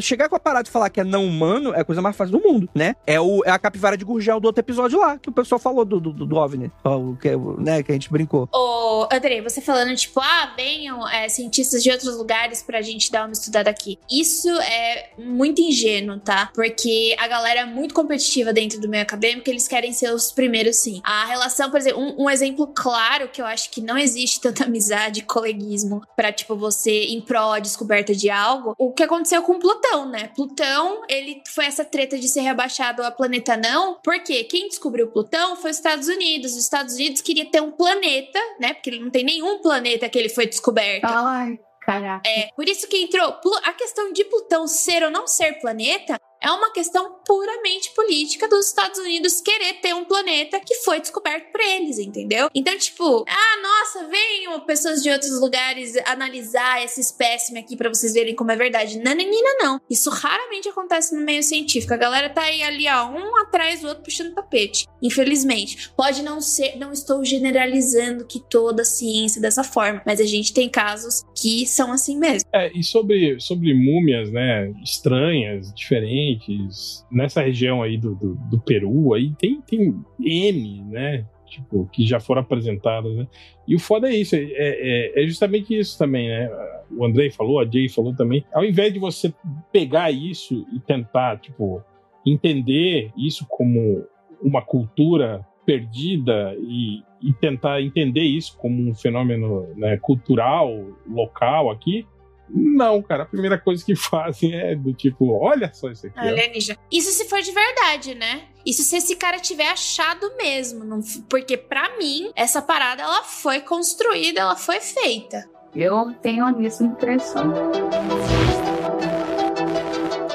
[0.00, 2.38] Chegar com a parada e falar que é não humano é a coisa mais fácil
[2.38, 2.94] do mundo, né?
[3.06, 5.84] É, o, é a capivara de Gurgel do outro episódio lá, que o pessoal falou
[5.84, 8.48] do, do, do OVNI, o, que, né, que a gente brincou.
[8.52, 13.26] Ô, Andrei, você falando, tipo, ah, venham é, cientistas de outros lugares pra gente dar
[13.26, 13.98] uma estudada aqui.
[14.10, 16.50] Isso é muito ingênuo, tá?
[16.54, 20.76] Porque a galera é muito competitiva dentro do meio acadêmico, eles querem ser os primeiros
[20.76, 21.00] sim.
[21.04, 22.87] A relação, por exemplo, um, um exemplo claro
[23.28, 27.58] que eu acho que não existe tanta amizade, coleguismo para tipo você em prol a
[27.58, 28.74] descoberta de algo.
[28.78, 30.28] O que aconteceu com Plutão, né?
[30.34, 35.56] Plutão, ele foi essa treta de ser rebaixado a planeta não, porque quem descobriu Plutão
[35.56, 36.52] foi os Estados Unidos.
[36.52, 38.74] Os Estados Unidos queria ter um planeta, né?
[38.74, 41.04] Porque ele não tem nenhum planeta que ele foi descoberto.
[41.04, 41.58] Ai.
[41.88, 42.28] Caraca.
[42.28, 43.34] É, por isso que entrou.
[43.64, 48.68] A questão de Plutão ser ou não ser planeta é uma questão puramente política dos
[48.68, 52.48] Estados Unidos querer ter um planeta que foi descoberto por eles, entendeu?
[52.54, 58.14] Então, tipo, ah, nossa, venham pessoas de outros lugares analisar esse espécime aqui para vocês
[58.14, 58.98] verem como é verdade.
[58.98, 59.78] Nananina, não.
[59.90, 61.92] Isso raramente acontece no meio científico.
[61.92, 64.86] A galera tá aí ali, ó, um atrás do outro puxando tapete.
[65.02, 65.92] Infelizmente.
[65.94, 70.54] Pode não ser, não estou generalizando que toda ciência é dessa forma, mas a gente
[70.54, 72.48] tem casos que são assim mesmo.
[72.54, 77.04] É, e sobre, sobre múmias, né, estranhas, diferentes diferentes.
[77.18, 81.26] Nessa região aí do, do, do Peru, aí tem, tem M, né?
[81.46, 83.26] Tipo, que já foram apresentadas, né?
[83.66, 86.48] E o foda é isso, é, é, é, justamente isso também, né?
[86.96, 88.44] O Andrei falou, a Jay falou também.
[88.52, 89.34] Ao invés de você
[89.72, 91.82] pegar isso e tentar, tipo,
[92.24, 94.04] entender isso como
[94.40, 100.72] uma cultura perdida e, e tentar entender isso como um fenômeno né, cultural,
[101.06, 102.06] local aqui,
[102.50, 106.18] não, cara, a primeira coisa que fazem é do tipo, olha só isso aqui.
[106.18, 106.78] Alienígena.
[106.90, 108.42] Isso se for de verdade, né?
[108.64, 110.84] Isso se esse cara tiver achado mesmo.
[110.84, 111.00] Não...
[111.28, 115.48] Porque para mim, essa parada ela foi construída, ela foi feita.
[115.74, 117.52] Eu tenho a mesma impressão.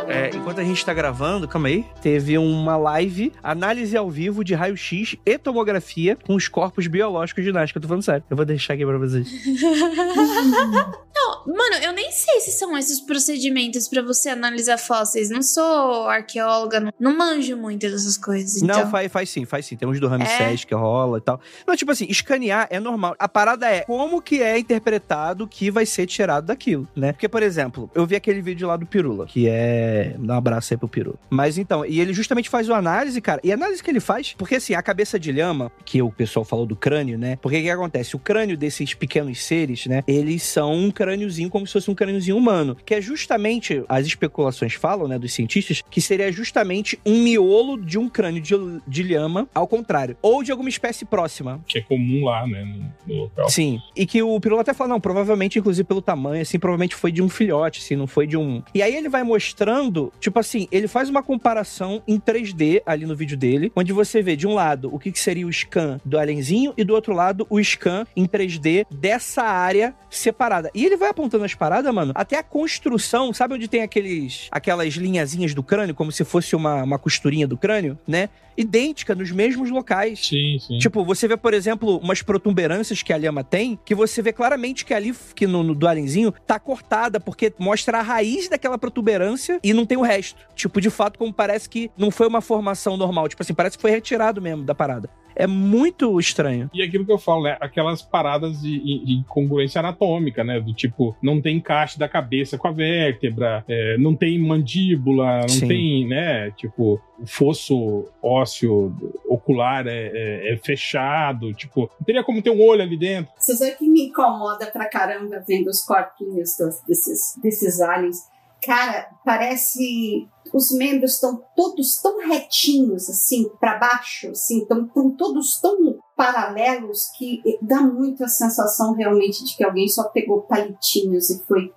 [0.08, 4.54] É, enquanto a gente tá gravando, calma aí, teve uma live, análise ao vivo de
[4.54, 7.78] raio-x e tomografia com os corpos biológicos de Nazca.
[7.78, 8.24] Eu tô falando sério.
[8.30, 9.28] Eu vou deixar aqui pra vocês.
[11.16, 15.30] Não, mano, eu nem sei se são esses procedimentos para você analisar fósseis.
[15.30, 18.62] Não sou arqueóloga, não, não manjo muito dessas coisas.
[18.62, 18.84] Então.
[18.84, 19.78] Não, faz, faz sim, faz sim.
[19.78, 20.66] Tem uns do Ramsés é?
[20.66, 21.40] que rola e tal.
[21.68, 23.16] Não, tipo assim, escanear é normal.
[23.20, 27.14] A parada é como que é interpretado que vai ser tirado daquilo, né?
[27.14, 29.93] Porque, por exemplo, eu vi aquele vídeo lá do Pirula, que é.
[30.18, 31.18] Dá um abraço aí pro Pirula.
[31.30, 33.40] Mas então, e ele justamente faz uma análise, cara.
[33.44, 36.44] E a análise que ele faz, porque assim, a cabeça de lhama, que o pessoal
[36.44, 37.38] falou do crânio, né?
[37.42, 38.16] Porque o que acontece?
[38.16, 40.04] O crânio desses pequenos seres, né?
[40.08, 44.06] Eles são um crânio crâniozinho como se fosse um crâniozinho humano, que é justamente, as
[44.06, 48.54] especulações falam, né, dos cientistas, que seria justamente um miolo de um crânio de,
[48.88, 51.62] de lhama, ao contrário, ou de alguma espécie próxima.
[51.68, 53.50] Que é comum lá, né, no, no local.
[53.50, 57.12] Sim, e que o Pirula até fala, não, provavelmente, inclusive pelo tamanho, assim, provavelmente foi
[57.12, 58.64] de um filhote, assim, não foi de um...
[58.74, 59.83] E aí ele vai mostrando,
[60.20, 64.36] tipo assim, ele faz uma comparação em 3D ali no vídeo dele, onde você vê
[64.36, 67.46] de um lado o que, que seria o scan do alienzinho e do outro lado
[67.50, 70.70] o scan em 3D dessa área separada.
[70.74, 74.94] E ele vai apontando as paradas, mano, até a construção, sabe onde tem aqueles aquelas
[74.94, 78.30] linhazinhas do crânio, como se fosse uma, uma costurinha do crânio, né?
[78.58, 80.28] idêntica nos mesmos locais.
[80.28, 80.78] Sim, sim.
[80.78, 84.86] Tipo, você vê, por exemplo, umas protuberâncias que a lhama tem, que você vê claramente
[84.86, 89.60] que ali, que no, no do alienzinho, tá cortada, porque mostra a raiz daquela protuberância
[89.64, 90.40] e não tem o resto.
[90.56, 93.28] Tipo, de fato, como parece que não foi uma formação normal.
[93.28, 95.10] Tipo assim, parece que foi retirado mesmo da parada.
[95.36, 96.70] É muito estranho.
[96.72, 97.58] E aquilo que eu falo, né?
[97.60, 100.60] Aquelas paradas de, de incongruência anatômica, né?
[100.60, 105.50] Do tipo, não tem encaixe da cabeça com a vértebra, é, não tem mandíbula, não
[105.50, 105.68] Sim.
[105.68, 106.52] tem, né?
[106.52, 108.96] Tipo, o fosso ósseo
[109.28, 113.32] ocular é, é- é fechado, tipo, não teria como ter um olho ali dentro.
[113.38, 118.32] Você sabe que me incomoda pra caramba vendo os corpinhos dos- desses, desses aliens?
[118.66, 120.28] Cara, parece.
[120.54, 124.88] Os membros estão todos tão retinhos, assim, pra baixo, assim, estão
[125.18, 131.30] todos tão paralelos que dá muito a sensação realmente de que alguém só pegou palitinhos
[131.30, 131.74] e foi.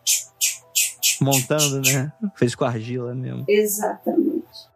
[1.20, 2.12] Montando, né?
[2.34, 3.44] Fez com argila mesmo.
[3.48, 4.25] Exatamente.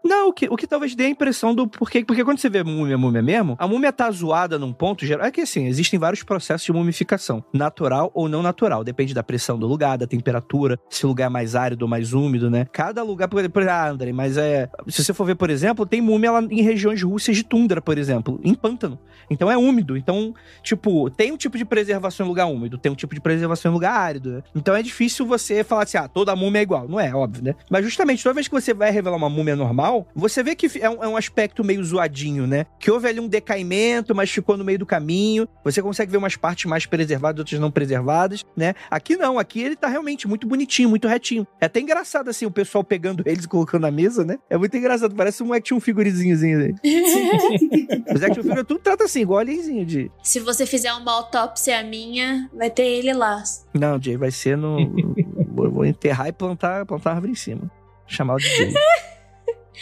[0.04, 2.04] Não, o que, o que talvez dê a impressão do porquê.
[2.04, 5.26] Porque quando você vê múmia, múmia mesmo, a múmia tá zoada num ponto geral.
[5.26, 8.82] É que assim, existem vários processos de mumificação, natural ou não natural.
[8.82, 12.12] Depende da pressão do lugar, da temperatura, se o lugar é mais árido ou mais
[12.12, 12.66] úmido, né?
[12.72, 13.28] Cada lugar.
[13.28, 14.68] Por exemplo, ah, André, mas é.
[14.88, 17.98] Se você for ver, por exemplo, tem múmia lá em regiões rússias de tundra, por
[17.98, 18.98] exemplo, em pântano.
[19.30, 19.96] Então é úmido.
[19.96, 23.70] Então, tipo, tem um tipo de preservação em lugar úmido, tem um tipo de preservação
[23.70, 24.30] em lugar árido.
[24.30, 24.42] né?
[24.54, 26.88] Então é difícil você falar assim, ah, toda múmia é igual.
[26.88, 27.54] Não é, óbvio, né?
[27.70, 30.88] Mas justamente toda vez que você vai revelar uma múmia normal, você vê que é
[30.88, 32.66] um, é um aspecto meio zoadinho, né?
[32.78, 35.48] Que houve ali um decaimento, mas ficou no meio do caminho.
[35.64, 38.74] Você consegue ver umas partes mais preservadas, outras não preservadas, né?
[38.90, 41.46] Aqui não, aqui ele tá realmente muito bonitinho, muito retinho.
[41.60, 44.38] É até engraçado, assim, o pessoal pegando eles e colocando na mesa, né?
[44.48, 46.74] É muito engraçado, parece um action figurizinhozinho aí.
[48.14, 50.10] Os action figure tudo trata assim, igual alienzinho de...
[50.22, 53.42] Se você fizer uma autópsia minha, vai ter ele lá.
[53.74, 54.78] Não, Jay, vai ser no...
[55.48, 57.70] vou, vou enterrar e plantar, plantar árvore em cima.
[58.06, 58.74] Chamar o DJ.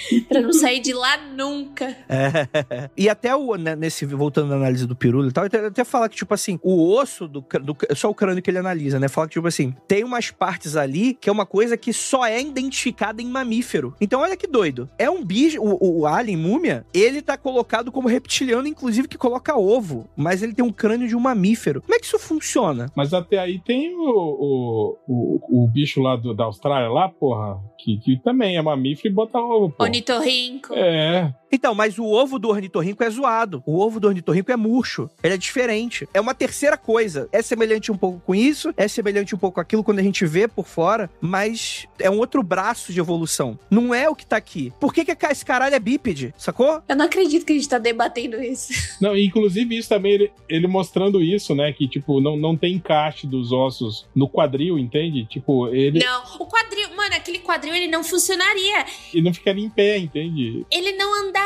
[0.28, 1.96] Pra não sair de lá nunca.
[2.08, 2.88] É.
[2.96, 6.08] E até o, né, nesse, voltando na análise do Pirulho e tal, ele até fala
[6.08, 7.76] que, tipo assim, o osso do, do.
[7.94, 9.08] Só o crânio que ele analisa, né?
[9.08, 12.40] Fala que, tipo assim, tem umas partes ali que é uma coisa que só é
[12.40, 13.94] identificada em mamífero.
[14.00, 14.88] Então, olha que doido.
[14.98, 15.60] É um bicho.
[15.60, 20.08] O, o alien múmia, ele tá colocado como reptiliano, inclusive que coloca ovo.
[20.16, 21.80] Mas ele tem um crânio de um mamífero.
[21.82, 22.90] Como é que isso funciona?
[22.96, 27.58] Mas até aí tem o, o, o, o bicho lá do- da Austrália, lá, porra,
[27.78, 29.84] que, que também é mamífero e bota ovo, pô.
[29.88, 30.74] Ornitorrinco.
[30.74, 33.62] É, Então, mas o ovo do ornitorrinco é zoado.
[33.66, 35.08] O ovo do ornitorrinco é murcho.
[35.22, 36.08] Ele é diferente.
[36.12, 37.28] É uma terceira coisa.
[37.32, 40.24] É semelhante um pouco com isso, é semelhante um pouco com aquilo quando a gente
[40.26, 43.58] vê por fora, mas é um outro braço de evolução.
[43.70, 44.72] Não é o que tá aqui.
[44.80, 46.34] Por que, que esse caralho é bípede?
[46.36, 46.82] Sacou?
[46.88, 48.72] Eu não acredito que a gente tá debatendo isso.
[49.00, 51.72] Não, e inclusive isso também, ele, ele mostrando isso, né?
[51.72, 55.24] Que, tipo, não, não tem encaixe dos ossos no quadril, entende?
[55.26, 58.84] Tipo, ele, Não, o quadril, mano, aquele quadril ele não funcionaria.
[59.14, 60.66] ele não ficaria em pé, entende?
[60.70, 61.37] Ele não andaria,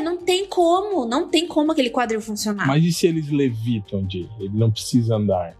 [0.00, 1.06] não tem como.
[1.06, 2.66] Não tem como aquele quadril funcionar.
[2.66, 4.28] Mas e se eles levitam, Jay?
[4.38, 5.56] Ele não precisa andar.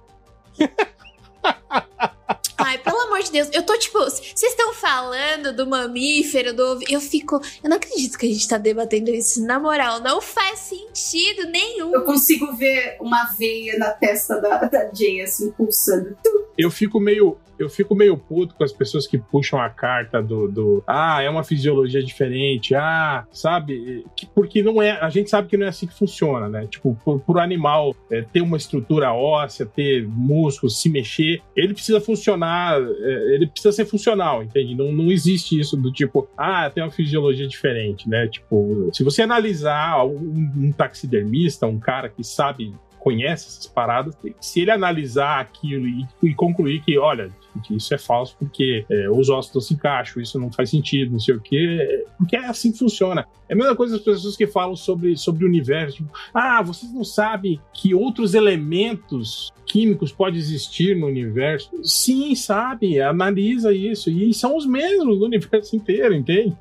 [2.58, 3.48] Ai, pelo amor de Deus.
[3.52, 6.62] Eu tô tipo, vocês estão falando do mamífero, do.
[6.62, 7.40] ovo- Eu fico.
[7.62, 9.44] Eu não acredito que a gente tá debatendo isso.
[9.44, 11.94] Na moral, não faz sentido nenhum.
[11.94, 16.16] Eu consigo ver uma veia na testa da, da Jay, assim, pulsando.
[16.56, 17.36] Eu fico meio.
[17.58, 21.28] Eu fico meio puto com as pessoas que puxam a carta do, do ah, é
[21.28, 24.02] uma fisiologia diferente, ah, sabe?
[24.16, 24.92] Que- Porque não é.
[24.92, 26.66] A gente sabe que não é assim que funciona, né?
[26.66, 32.00] Tipo, por, por animal é, ter uma estrutura óssea, ter músculos, se mexer, ele precisa
[32.00, 34.74] funcionar, é, ele precisa ser funcional, entende?
[34.74, 38.26] Não, não existe isso do tipo, ah, tem uma fisiologia diferente, né?
[38.28, 44.60] Tipo, se você analisar um, um taxidermista, um cara que sabe conhece essas paradas, se
[44.60, 47.30] ele analisar aquilo e, e concluir que, olha,
[47.70, 51.18] isso é falso porque é, os ossos não se encaixam, isso não faz sentido, não
[51.18, 53.26] sei o quê, porque é assim que funciona.
[53.48, 56.92] É a mesma coisa das pessoas que falam sobre, sobre o universo, tipo, ah, vocês
[56.92, 61.70] não sabem que outros elementos químicos podem existir no universo?
[61.82, 66.56] Sim, sabe, analisa isso, e são os mesmos no universo inteiro, entende?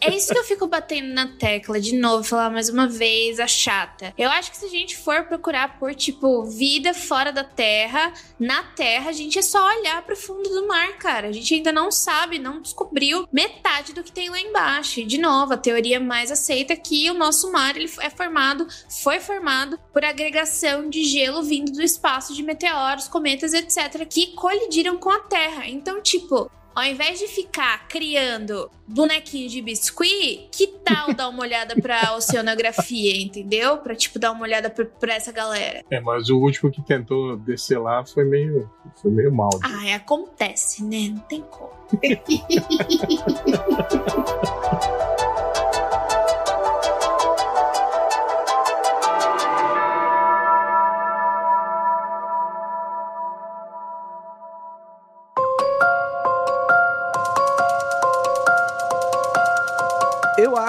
[0.00, 3.46] É isso que eu fico batendo na tecla de novo, falar mais uma vez, a
[3.46, 4.12] chata.
[4.18, 8.62] Eu acho que se a gente for procurar por, tipo, vida fora da Terra, na
[8.62, 11.28] Terra, a gente é só olhar pro fundo do mar, cara.
[11.28, 15.00] A gente ainda não sabe, não descobriu metade do que tem lá embaixo.
[15.00, 18.66] E, de novo, a teoria mais aceita é que o nosso mar ele é formado,
[19.02, 24.96] foi formado por agregação de gelo vindo do espaço de meteoros, cometas, etc., que colidiram
[24.96, 25.68] com a Terra.
[25.68, 31.74] Então, tipo, ao invés de ficar criando bonequinho de biscuit, que tal dar uma olhada
[31.80, 33.78] pra oceanografia, entendeu?
[33.78, 35.82] Pra, tipo, dar uma olhada pra, pra, essa galera.
[35.90, 38.70] É, mas o último que tentou descer lá foi meio,
[39.00, 39.50] foi meio mal.
[39.62, 41.08] Ah, acontece, né?
[41.10, 41.72] Não tem como.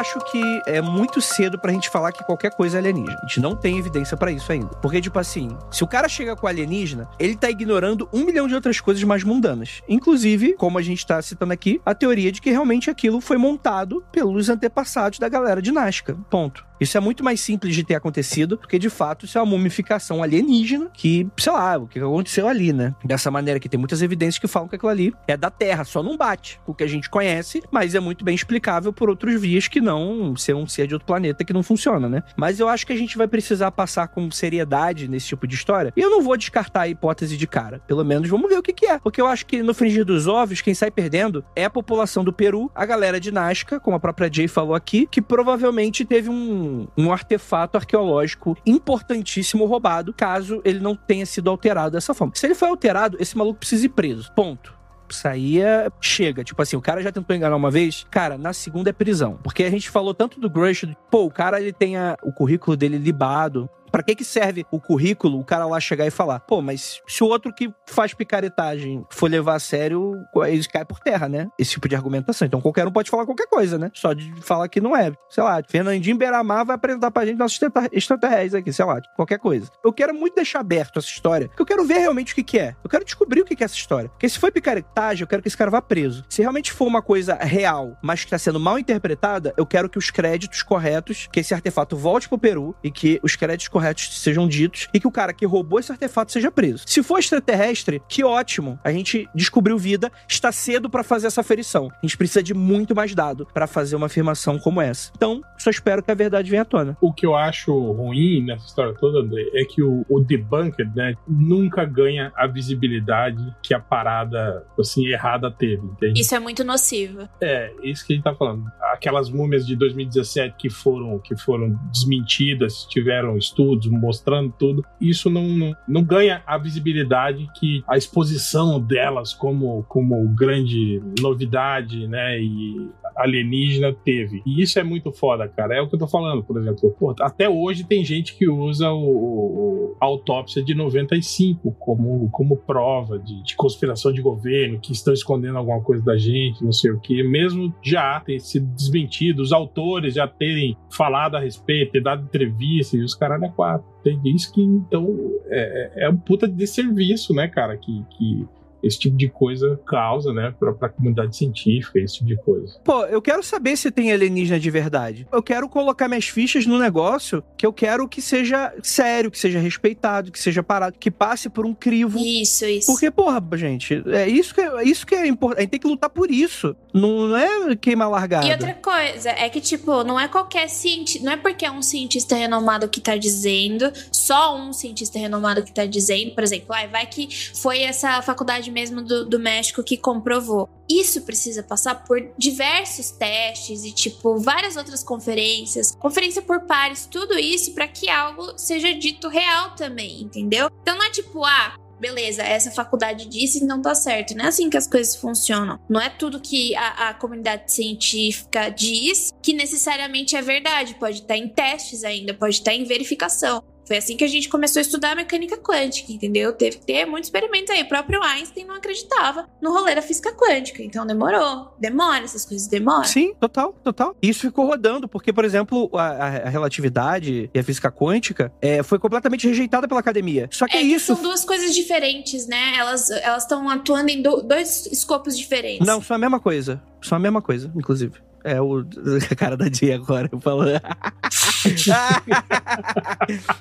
[0.05, 3.17] acho que é muito cedo pra gente falar que qualquer coisa é alienígena.
[3.17, 4.67] A gente não tem evidência para isso ainda.
[4.67, 8.53] Porque, tipo assim, se o cara chega com alienígena, ele tá ignorando um milhão de
[8.53, 9.81] outras coisas mais mundanas.
[9.89, 14.05] Inclusive, como a gente tá citando aqui, a teoria de que realmente aquilo foi montado
[14.11, 16.15] pelos antepassados da galera de Nazca.
[16.29, 16.63] Ponto.
[16.79, 20.21] Isso é muito mais simples de ter acontecido, porque de fato isso é uma mumificação
[20.21, 22.93] alienígena que, sei lá, o que aconteceu ali, né?
[23.03, 26.03] Dessa maneira que tem muitas evidências que falam que aquilo ali é da Terra, só
[26.03, 29.39] não bate com o que a gente conhece, mas é muito bem explicável por outros
[29.39, 32.23] vias que não ser um ser de outro planeta que não funciona, né?
[32.35, 35.93] Mas eu acho que a gente vai precisar passar com seriedade nesse tipo de história.
[35.95, 37.79] E eu não vou descartar a hipótese de cara.
[37.87, 38.99] Pelo menos vamos ver o que, que é.
[38.99, 42.33] Porque eu acho que no fringir dos ovos, quem sai perdendo é a população do
[42.33, 46.64] Peru, a galera de Nazca, como a própria Jay falou aqui, que provavelmente teve um
[46.97, 52.33] um, artefato arqueológico importantíssimo roubado, caso ele não tenha sido alterado dessa forma.
[52.35, 54.31] Se ele foi alterado, esse maluco precisa ir preso.
[54.33, 54.75] Ponto
[55.09, 56.43] saía, chega.
[56.43, 59.37] Tipo assim, o cara já tentou enganar uma vez, cara, na segunda é prisão.
[59.43, 62.75] Porque a gente falou tanto do Grush, pô, o cara ele tem a, o currículo
[62.75, 66.61] dele libado, Pra que que serve o currículo, o cara lá chegar e falar, pô,
[66.61, 71.29] mas se o outro que faz picaretagem for levar a sério, eles caem por terra,
[71.29, 71.47] né?
[71.57, 72.45] Esse tipo de argumentação.
[72.45, 73.89] Então qualquer um pode falar qualquer coisa, né?
[73.93, 75.13] Só de falar que não é.
[75.29, 77.57] Sei lá, Fernandinho Beiramar vai apresentar pra gente nossos
[77.89, 79.71] extraterrestres aqui, sei lá, qualquer coisa.
[79.81, 82.59] Eu quero muito deixar aberto essa história, porque eu quero ver realmente o que que
[82.59, 82.75] é.
[82.83, 84.09] Eu quero descobrir o que que é essa história.
[84.09, 86.25] Porque se foi picaretagem, eu quero que esse cara vá preso.
[86.27, 89.97] Se realmente for uma coisa real, mas que tá sendo mal interpretada, eu quero que
[89.97, 94.19] os créditos corretos, que esse artefato volte pro Peru e que os créditos corretos corretos
[94.19, 96.83] sejam ditos e que o cara que roubou esse artefato seja preso.
[96.85, 98.79] Se for extraterrestre, que ótimo.
[98.83, 101.89] A gente descobriu vida, está cedo para fazer essa aferição.
[101.91, 105.11] A gente precisa de muito mais dado para fazer uma afirmação como essa.
[105.15, 106.97] Então, só espero que a verdade venha à tona.
[107.01, 111.15] O que eu acho ruim nessa história toda, André, é que o, o debunker, né,
[111.27, 116.19] nunca ganha a visibilidade que a parada, assim, errada teve, entende?
[116.19, 117.27] Isso é muito nocivo.
[117.41, 118.65] É, isso que a gente tá falando.
[118.93, 125.47] Aquelas múmias de 2017 que foram, que foram desmentidas, tiveram estudos mostrando tudo, isso não,
[125.47, 132.39] não, não ganha a visibilidade que a exposição delas como, como grande novidade, né?
[132.39, 134.41] E alienígena teve.
[134.45, 135.75] E isso é muito foda, cara.
[135.75, 136.91] É o que eu tô falando, por exemplo.
[136.99, 142.57] Pô, até hoje tem gente que usa o, o, a autópsia de 95 como, como
[142.57, 146.91] prova de, de conspiração de governo, que estão escondendo alguma coisa da gente, não sei
[146.91, 147.23] o quê.
[147.23, 152.97] Mesmo já ter sido desmentido, os autores já terem falado a respeito, ter dado entrevista
[152.97, 153.53] e os caras, né?
[153.55, 153.85] 4.
[154.03, 155.15] Tem gente que, então,
[155.47, 158.47] é, é, é um puta desserviço, né, cara, que, que
[158.85, 162.79] esse tipo de coisa causa, né, pra, pra comunidade científica, esse tipo de coisa.
[162.83, 165.27] Pô, eu quero saber se tem alienígena de verdade.
[165.31, 169.59] Eu quero colocar minhas fichas no negócio que eu quero que seja sério, que seja
[169.59, 172.19] respeitado, que seja parado, que passe por um crivo.
[172.19, 172.91] Isso, isso.
[172.91, 175.59] Porque, porra, gente, é isso que é, isso que é importante.
[175.59, 176.75] A gente tem que lutar por isso.
[176.93, 178.45] Não, não é queimar largada.
[178.45, 181.25] E outra coisa, é que, tipo, não é qualquer cientista.
[181.25, 185.73] Não é porque é um cientista renomado que tá dizendo, só um cientista renomado que
[185.73, 189.95] tá dizendo, por exemplo, ah, vai que foi essa faculdade mesmo do, do México que
[189.95, 190.69] comprovou.
[190.89, 197.39] Isso precisa passar por diversos testes e, tipo, várias outras conferências, conferência por pares, tudo
[197.39, 200.69] isso para que algo seja dito real também, entendeu?
[200.81, 204.35] Então não é tipo, ah, beleza, essa faculdade disse não tá certo.
[204.35, 205.79] Não é assim que as coisas funcionam.
[205.89, 210.95] Não é tudo que a, a comunidade científica diz que necessariamente é verdade.
[210.95, 213.63] Pode estar em testes ainda, pode estar em verificação.
[213.85, 216.53] Foi assim que a gente começou a estudar a mecânica quântica, entendeu?
[216.53, 217.83] Teve que ter muitos experimentos aí.
[217.83, 220.81] O próprio Einstein não acreditava no rolê da física quântica.
[220.83, 221.73] Então demorou.
[221.79, 223.03] Demora, essas coisas demoram.
[223.03, 224.15] Sim, total, total.
[224.21, 228.97] Isso ficou rodando, porque, por exemplo, a, a relatividade e a física quântica é, foi
[228.99, 230.49] completamente rejeitada pela academia.
[230.51, 231.15] Só que é, é isso.
[231.15, 232.75] são duas coisas diferentes, né?
[232.77, 235.85] Elas estão atuando em do, dois escopos diferentes.
[235.85, 236.81] Não, são a mesma coisa.
[237.01, 238.19] São a mesma coisa, inclusive.
[238.47, 238.85] É o
[239.31, 240.79] a cara da Dia agora, falando.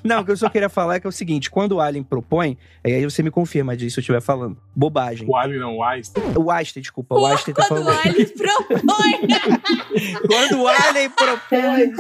[0.05, 2.05] Não, o que eu só queria falar é que é o seguinte: quando o Alien
[2.05, 4.59] propõe, aí você me confirma disso se eu estiver falando.
[4.77, 5.27] Bobagem.
[5.27, 6.23] O Alien não, o Einstein.
[6.37, 7.15] O Einstein, desculpa.
[7.15, 7.97] O Einstein tá Quando falando.
[7.97, 9.21] o Alien propõe.
[10.29, 11.91] Quando o Alien propõe.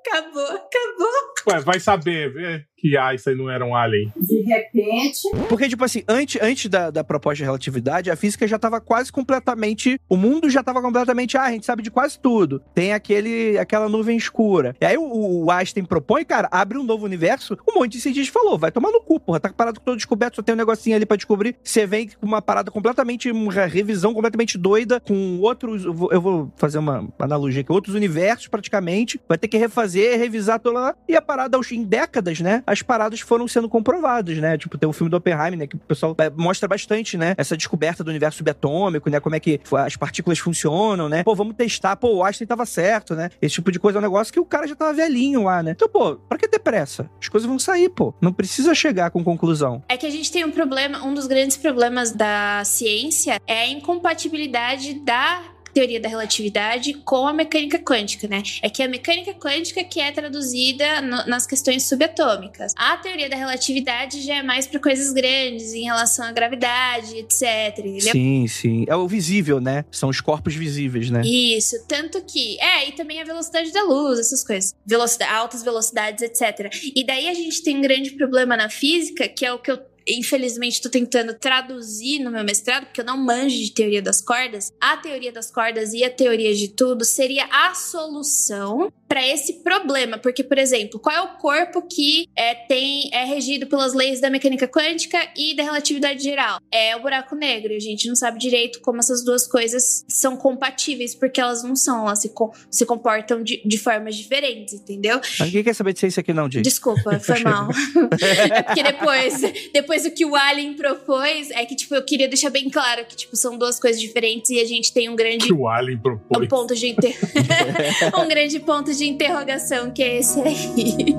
[0.00, 1.12] acabou, acabou.
[1.48, 4.12] Ué, vai saber que Einstein não era um alien.
[4.16, 8.58] De repente, Porque, tipo assim, antes, antes da, da proposta de relatividade, a física já
[8.58, 10.00] tava quase completamente.
[10.08, 11.36] O mundo já tava completamente.
[11.36, 12.62] Ah, a gente sabe de quase tudo.
[12.74, 14.74] Tem aquele, aquela nuvem escura.
[14.80, 17.58] E aí o, o Einstein propõe, cara, abre um novo universo.
[17.68, 19.40] Um monte de cientista falou: vai tomar no cu, porra.
[19.40, 21.56] Tá parado todo descoberto, só tem um negocinho ali pra descobrir.
[21.62, 23.30] Você vem com uma parada completamente.
[23.30, 25.84] Uma revisão completamente doida, com outros.
[25.84, 27.72] Eu vou, eu vou fazer uma analogia aqui.
[27.72, 29.20] Outros universos, praticamente.
[29.28, 30.94] Vai ter que refazer, revisar toda lá.
[31.08, 32.62] E a parada, em décadas, né?
[32.68, 34.58] As paradas foram sendo comprovadas, né?
[34.58, 35.66] Tipo, tem um filme do Oppenheimer, né?
[35.66, 37.34] Que o pessoal é, mostra bastante, né?
[37.36, 39.20] Essa descoberta do universo subatômico, né?
[39.20, 41.22] Como é que as partículas funcionam, né?
[41.22, 41.96] Pô, vamos testar.
[41.96, 43.30] Pô, o Einstein tava certo, né?
[43.40, 45.72] Esse tipo de coisa é um negócio que o cara já tava velhinho lá, né?
[45.72, 47.08] Então, pô, pra que ter pressa?
[47.20, 48.14] As coisas vão sair, pô.
[48.20, 49.82] Não precisa chegar com conclusão.
[49.88, 53.68] É que a gente tem um problema, um dos grandes problemas da ciência é a
[53.68, 55.42] incompatibilidade da
[55.78, 58.42] teoria da relatividade com a mecânica quântica, né?
[58.62, 62.72] É que a mecânica quântica que é traduzida no- nas questões subatômicas.
[62.76, 67.78] A teoria da relatividade já é mais para coisas grandes em relação à gravidade, etc.
[67.78, 68.12] entendeu?
[68.12, 68.84] Sim, sim.
[68.88, 69.84] É o visível, né?
[69.90, 71.22] São os corpos visíveis, né?
[71.24, 72.58] Isso, tanto que.
[72.60, 74.74] É, e também a velocidade da luz, essas coisas.
[74.84, 76.72] Velocidade, altas velocidades, etc.
[76.94, 79.78] E daí a gente tem um grande problema na física, que é o que eu.
[80.08, 84.72] Infelizmente, tô tentando traduzir no meu mestrado, porque eu não manjo de teoria das cordas.
[84.80, 90.18] A teoria das cordas e a teoria de tudo seria a solução para esse problema.
[90.18, 94.28] Porque, por exemplo, qual é o corpo que é, tem, é regido pelas leis da
[94.28, 96.60] mecânica quântica e da relatividade geral?
[96.70, 97.74] É o buraco negro.
[97.74, 102.06] A gente não sabe direito como essas duas coisas são compatíveis, porque elas não são,
[102.06, 105.20] elas se, com- se comportam de, de formas diferentes, entendeu?
[105.38, 106.62] Mas ninguém quer saber de ciência aqui, não, Jay.
[106.62, 107.68] Desculpa, foi mal.
[108.52, 109.40] é porque depois,
[109.72, 113.16] depois o que o Alien propôs é que, tipo, eu queria deixar bem claro que,
[113.16, 116.00] tipo, são duas coisas diferentes e a gente tem um grande Que o Alien um
[116.02, 116.48] propôs.
[116.48, 117.16] ponto de inter...
[118.18, 121.16] um grande ponto de interrogação que é esse aí.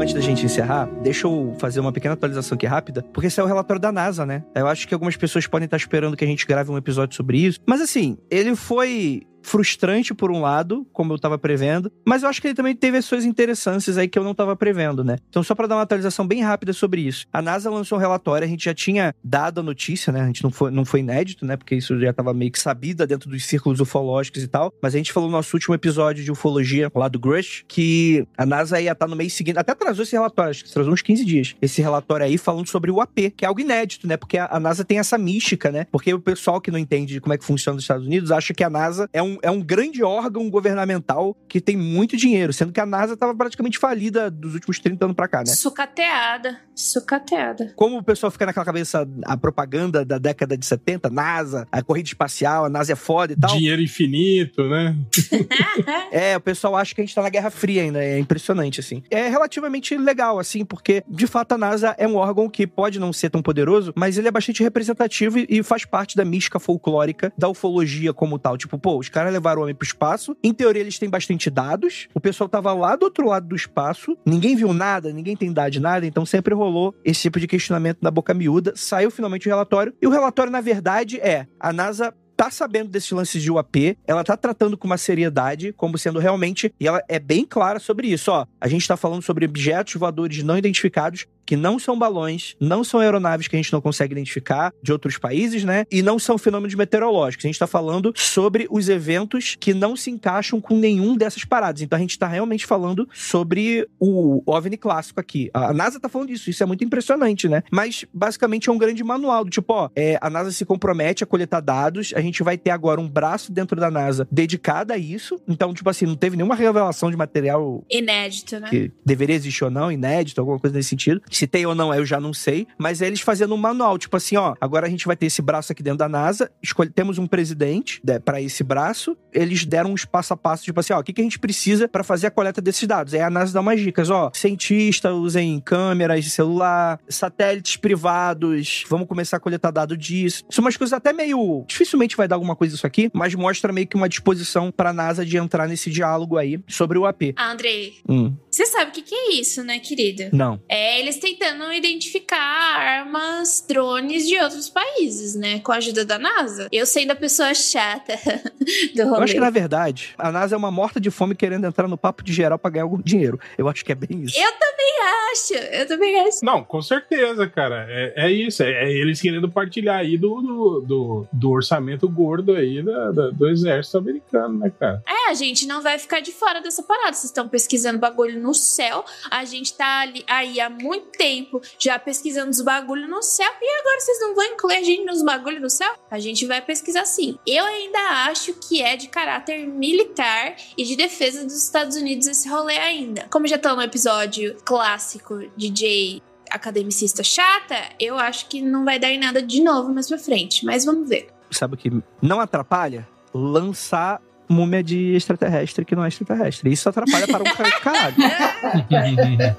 [0.00, 3.44] Antes da gente encerrar, deixa eu fazer uma pequena atualização aqui rápida, porque esse é
[3.44, 4.42] o relatório da NASA, né?
[4.54, 7.38] Eu acho que algumas pessoas podem estar esperando que a gente grave um episódio sobre
[7.38, 7.60] isso.
[7.66, 12.40] Mas assim, ele foi frustrante por um lado, como eu tava prevendo, mas eu acho
[12.40, 15.18] que ele também teve as suas interessâncias aí que eu não tava prevendo, né?
[15.28, 17.26] Então, só para dar uma atualização bem rápida sobre isso.
[17.32, 20.22] A NASA lançou um relatório, a gente já tinha dado a notícia, né?
[20.22, 21.56] A gente não foi, não foi inédito, né?
[21.56, 24.98] Porque isso já tava meio que sabida dentro dos círculos ufológicos e tal, mas a
[24.98, 28.92] gente falou no nosso último episódio de ufologia lá do Grush que a NASA ia
[28.92, 31.56] estar no mês seguinte, até atrasou esse relatório, acho que atrasou uns 15 dias.
[31.60, 34.16] Esse relatório aí falando sobre o AP, que é algo inédito, né?
[34.16, 35.86] Porque a, a NASA tem essa mística, né?
[35.90, 38.52] Porque o pessoal que não entende de como é que funciona nos Estados Unidos acha
[38.52, 42.72] que a NASA é um, é um grande órgão governamental que tem muito dinheiro, sendo
[42.72, 45.46] que a NASA estava praticamente falida dos últimos 30 anos pra cá, né?
[45.46, 46.58] Sucateada.
[46.74, 47.72] Sucateada.
[47.76, 52.08] Como o pessoal fica naquela cabeça, a propaganda da década de 70, NASA, a corrida
[52.08, 53.56] espacial, a NASA é foda e tal.
[53.56, 54.96] Dinheiro infinito, né?
[56.10, 59.02] É, o pessoal acha que a gente tá na Guerra Fria ainda, é impressionante, assim.
[59.10, 63.12] É relativamente legal, assim, porque, de fato, a NASA é um órgão que pode não
[63.12, 67.32] ser tão poderoso, mas ele é bastante representativo e, e faz parte da mística folclórica
[67.36, 68.56] da ufologia como tal.
[68.56, 72.08] Tipo, pô, os caras levaram o homem pro espaço, em teoria eles têm bastante dados,
[72.14, 75.72] o pessoal tava lá do outro lado do espaço, ninguém viu nada, ninguém tem dado
[75.72, 78.72] de nada, então sempre rolou esse tipo de questionamento na boca miúda.
[78.76, 83.10] Saiu finalmente o relatório, e o relatório, na verdade, é a NASA tá sabendo desses
[83.10, 87.18] lances de UAP, ela tá tratando com uma seriedade, como sendo realmente, e ela é
[87.18, 88.46] bem clara sobre isso, ó.
[88.58, 93.00] A gente tá falando sobre objetos voadores não identificados que não são balões, não são
[93.00, 95.84] aeronaves que a gente não consegue identificar de outros países, né?
[95.90, 97.44] E não são fenômenos meteorológicos.
[97.44, 101.82] A gente tá falando sobre os eventos que não se encaixam com nenhum dessas paradas.
[101.82, 105.50] Então a gente tá realmente falando sobre o OVNI clássico aqui.
[105.52, 107.64] A NASA tá falando disso, isso é muito impressionante, né?
[107.68, 111.26] Mas basicamente é um grande manual do tipo, ó, é, a NASA se compromete a
[111.26, 115.40] coletar dados, a gente vai ter agora um braço dentro da NASA dedicado a isso.
[115.48, 118.68] Então, tipo assim, não teve nenhuma revelação de material Inédito, né?
[118.70, 121.20] que deveria existir ou não, inédito, alguma coisa nesse sentido.
[121.40, 122.66] Se tem ou não, eu já não sei.
[122.76, 125.40] Mas é eles fazendo um manual, tipo assim, ó, agora a gente vai ter esse
[125.40, 129.90] braço aqui dentro da NASA, escolhe, temos um presidente né, para esse braço, eles deram
[129.94, 132.26] uns passo a passo, tipo assim, ó, o que, que a gente precisa para fazer
[132.26, 133.14] a coleta desses dados?
[133.14, 139.08] Aí a NASA dá umas dicas, ó, cientistas usem câmeras de celular, satélites privados, vamos
[139.08, 140.44] começar a coletar dado disso.
[140.50, 143.86] São umas coisas até meio, dificilmente vai dar alguma coisa isso aqui, mas mostra meio
[143.86, 147.32] que uma disposição para a NASA de entrar nesse diálogo aí sobre o AP.
[147.36, 150.24] Ah, Andrei, Hum, você sabe o que, que é isso, né, querido?
[150.32, 150.60] não.
[150.68, 155.60] É, eles têm tentando identificar armas, drones de outros países, né?
[155.60, 156.68] Com a ajuda da NASA.
[156.72, 158.14] Eu sendo a pessoa chata
[158.94, 159.18] do rolê.
[159.18, 161.96] Eu acho que, na verdade, a NASA é uma morta de fome querendo entrar no
[161.96, 163.38] papo de geral pra ganhar algum dinheiro.
[163.56, 164.38] Eu acho que é bem isso.
[164.38, 164.96] Eu também
[165.32, 166.44] acho, eu também acho.
[166.44, 167.86] Não, com certeza, cara.
[167.88, 168.62] É, é isso.
[168.62, 173.30] É, é eles querendo partilhar aí do, do, do, do orçamento gordo aí da, da-
[173.30, 175.02] do exército americano, né, cara?
[175.06, 177.12] É, a gente não vai ficar de fora dessa parada.
[177.12, 179.04] Vocês estão pesquisando bagulho no céu.
[179.30, 183.50] A gente tá ali, aí há muito tempo já pesquisando os bagulhos no céu.
[183.60, 185.92] E agora vocês não vão incluir a gente nos bagulhos no céu?
[186.10, 187.38] A gente vai pesquisar sim.
[187.46, 192.48] Eu ainda acho que é de caráter militar e de defesa dos Estados Unidos esse
[192.48, 193.26] rolê ainda.
[193.30, 199.10] Como já estão no episódio clássico DJ academicista chata, eu acho que não vai dar
[199.10, 200.64] em nada de novo mais pra frente.
[200.64, 201.28] Mas vamos ver.
[201.50, 201.90] Sabe o que
[202.22, 203.06] não atrapalha?
[203.34, 206.72] Lançar múmia de extraterrestre que não é extraterrestre.
[206.72, 208.16] Isso atrapalha para um ca- caralho.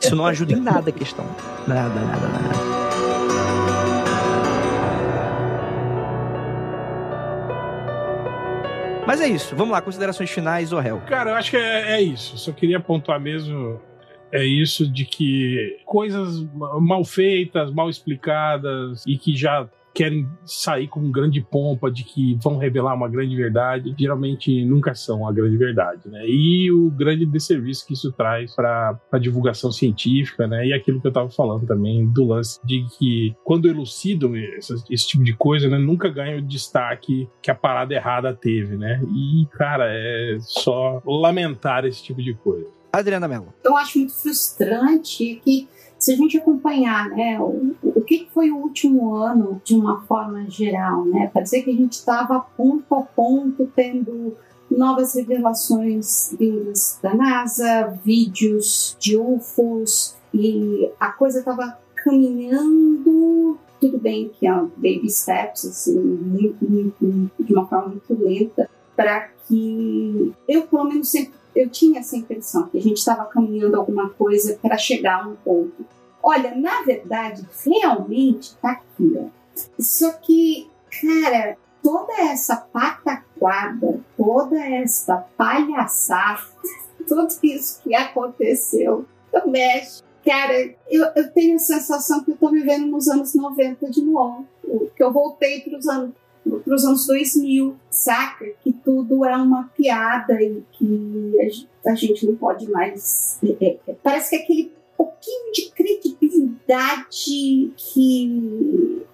[0.02, 1.26] Isso não ajuda em nada a questão.
[1.68, 2.72] Nada, nada, nada.
[9.06, 9.56] Mas é isso.
[9.56, 11.02] Vamos lá, considerações finais, Orel.
[11.08, 12.38] Cara, eu acho que é, é isso.
[12.38, 13.80] Só queria pontuar mesmo.
[14.32, 16.42] É isso de que coisas
[16.80, 22.58] mal feitas, mal explicadas e que já querem sair com grande pompa de que vão
[22.58, 26.28] revelar uma grande verdade, geralmente nunca são a grande verdade, né?
[26.28, 30.68] E o grande desserviço que isso traz para a divulgação científica, né?
[30.68, 35.08] E aquilo que eu estava falando também do lance de que quando elucidam esse, esse
[35.08, 39.02] tipo de coisa, né, nunca ganha o destaque que a parada errada teve, né?
[39.14, 42.81] E cara, é só lamentar esse tipo de coisa.
[42.92, 43.54] Adriana Mello.
[43.64, 48.58] eu acho muito frustrante que se a gente acompanhar né, o, o que foi o
[48.58, 53.72] último ano de uma forma geral, né, parecia que a gente estava ponto a ponto
[53.76, 54.36] tendo
[54.70, 64.30] novas revelações vindas da NASA, vídeos de UFOs e a coisa estava caminhando tudo bem
[64.30, 70.34] que é baby steps assim muito, muito, muito, de uma forma muito lenta para que
[70.48, 74.58] eu pelo menos sempre eu tinha essa impressão que a gente estava caminhando alguma coisa
[74.62, 75.86] para chegar a um ponto.
[76.24, 79.26] Olha, na verdade, realmente tá aqui, ó.
[79.80, 80.70] Só que,
[81.02, 86.42] cara, toda essa pataquada, toda essa palhaçada,
[87.08, 92.50] tudo isso que aconteceu no México, cara, eu, eu tenho a sensação que eu tô
[92.50, 94.48] vivendo nos anos 90 de novo.
[94.96, 96.14] Que eu voltei para os anos
[96.44, 98.46] para os anos 2000, saca?
[98.64, 103.40] Que tudo é uma piada e que a gen- a gente não pode mais.
[103.62, 109.06] é, é, parece que aquele pouquinho de credibilidade que.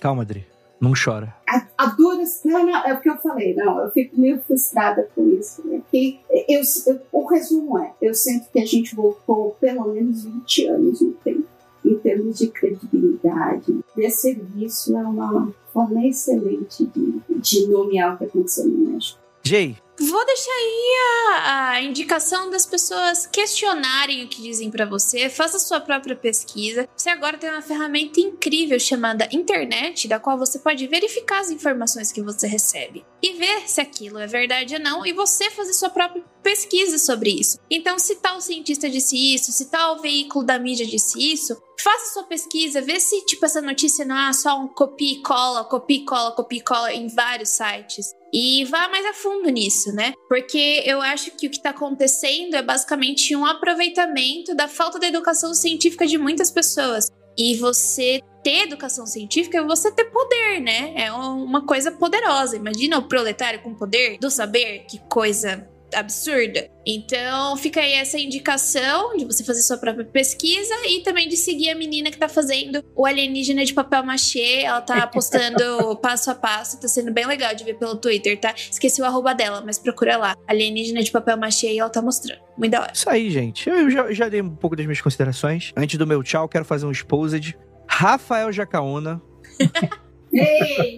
[0.00, 0.46] Calma, Adri.
[0.80, 1.32] Não chora.
[1.48, 2.40] A, a duras.
[2.44, 5.64] Não, não, é o que eu falei, não, eu fico meio frustrada com isso.
[5.64, 5.80] Né?
[5.92, 6.18] Que
[6.48, 11.00] eu, eu- o resumo é: eu sinto que a gente voltou pelo menos 20 anos
[11.00, 11.44] no tempo.
[11.84, 18.24] Em termos de credibilidade, de serviço, é uma forma excelente de, de nomear o que
[18.24, 19.18] aconteceu no México.
[19.44, 20.96] Jay, Vou deixar aí
[21.44, 25.28] a, a indicação das pessoas questionarem o que dizem pra você.
[25.28, 26.88] Faça sua própria pesquisa.
[26.96, 32.10] Você agora tem uma ferramenta incrível chamada internet, da qual você pode verificar as informações
[32.10, 35.90] que você recebe e ver se aquilo é verdade ou não, e você fazer sua
[35.90, 37.58] própria pesquisa sobre isso.
[37.70, 42.24] Então, se tal cientista disse isso, se tal veículo da mídia disse isso, faça sua
[42.24, 46.04] pesquisa, vê se tipo essa notícia não é só um copia e cola, copia e
[46.04, 48.12] cola, copia e cola em vários sites.
[48.32, 50.14] E vá mais a fundo nisso, né?
[50.28, 55.06] Porque eu acho que o que está acontecendo é basicamente um aproveitamento da falta da
[55.06, 57.08] educação científica de muitas pessoas.
[57.36, 60.94] E você ter educação científica é você ter poder, né?
[60.96, 62.56] É uma coisa poderosa.
[62.56, 66.68] Imagina o proletário com poder do saber, que coisa absurda.
[66.86, 71.70] Então, fica aí essa indicação de você fazer sua própria pesquisa e também de seguir
[71.70, 74.62] a menina que tá fazendo o alienígena de papel machê.
[74.62, 78.54] Ela tá postando passo a passo, tá sendo bem legal de ver pelo Twitter, tá?
[78.56, 80.36] Esqueci o arroba dela, mas procura lá.
[80.46, 82.40] Alienígena de papel machê e ela tá mostrando.
[82.56, 82.92] Muito da hora.
[82.92, 83.68] Isso aí, gente.
[83.68, 85.72] Eu já, já dei um pouco das minhas considerações.
[85.76, 87.56] Antes do meu tchau, quero fazer um exposed.
[87.86, 89.20] Rafael Jacaúna
[90.32, 90.96] Ei!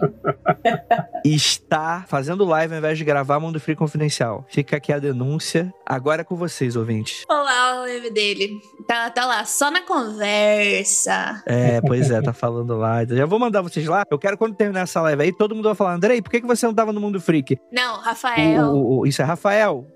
[1.24, 4.44] está fazendo live ao invés de gravar Mundo Free Confidencial.
[4.48, 5.72] Fica aqui a denúncia.
[5.86, 7.24] Agora é com vocês, ouvintes.
[7.28, 8.50] Olá, o live dele.
[8.86, 11.42] Tá, tá lá, só na conversa.
[11.46, 13.04] É, pois é, tá falando lá.
[13.04, 14.04] Já vou mandar vocês lá.
[14.10, 16.46] Eu quero quando terminar essa live aí, todo mundo vai falar, Andrei, por que, que
[16.46, 17.58] você não tava no Mundo Freak?
[17.72, 18.64] Não, O- Rafael.
[18.72, 19.86] o- o- isso é Rafael.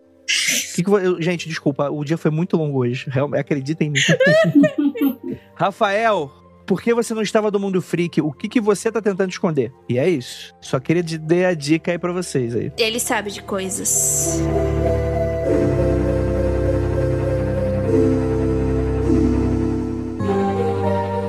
[0.74, 3.09] Que que eu- gente, desculpa, o dia foi muito longo hoje.
[3.09, 4.01] Realmente, acredita em mim.
[5.55, 6.31] Rafael,
[6.69, 8.20] por que você não estava do Mundo Freak?
[8.20, 9.73] O que, que você tá tentando esconder?
[9.89, 10.55] E é isso.
[10.61, 12.70] Só queria dar a dica aí pra vocês aí.
[12.77, 14.39] Ele sabe de coisas.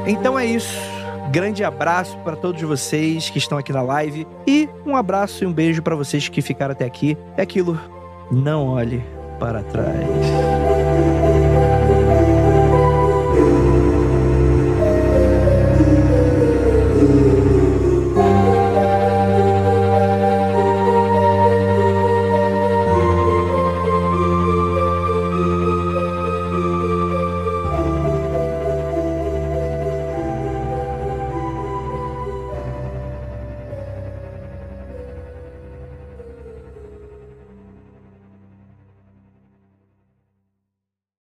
[0.06, 0.78] Então é isso.
[1.32, 5.54] Grande abraço para todos vocês que estão aqui na live e um abraço e um
[5.54, 7.18] beijo para vocês que ficaram até aqui.
[7.38, 7.80] É aquilo,
[8.30, 9.02] não olhe
[9.40, 10.99] para trás.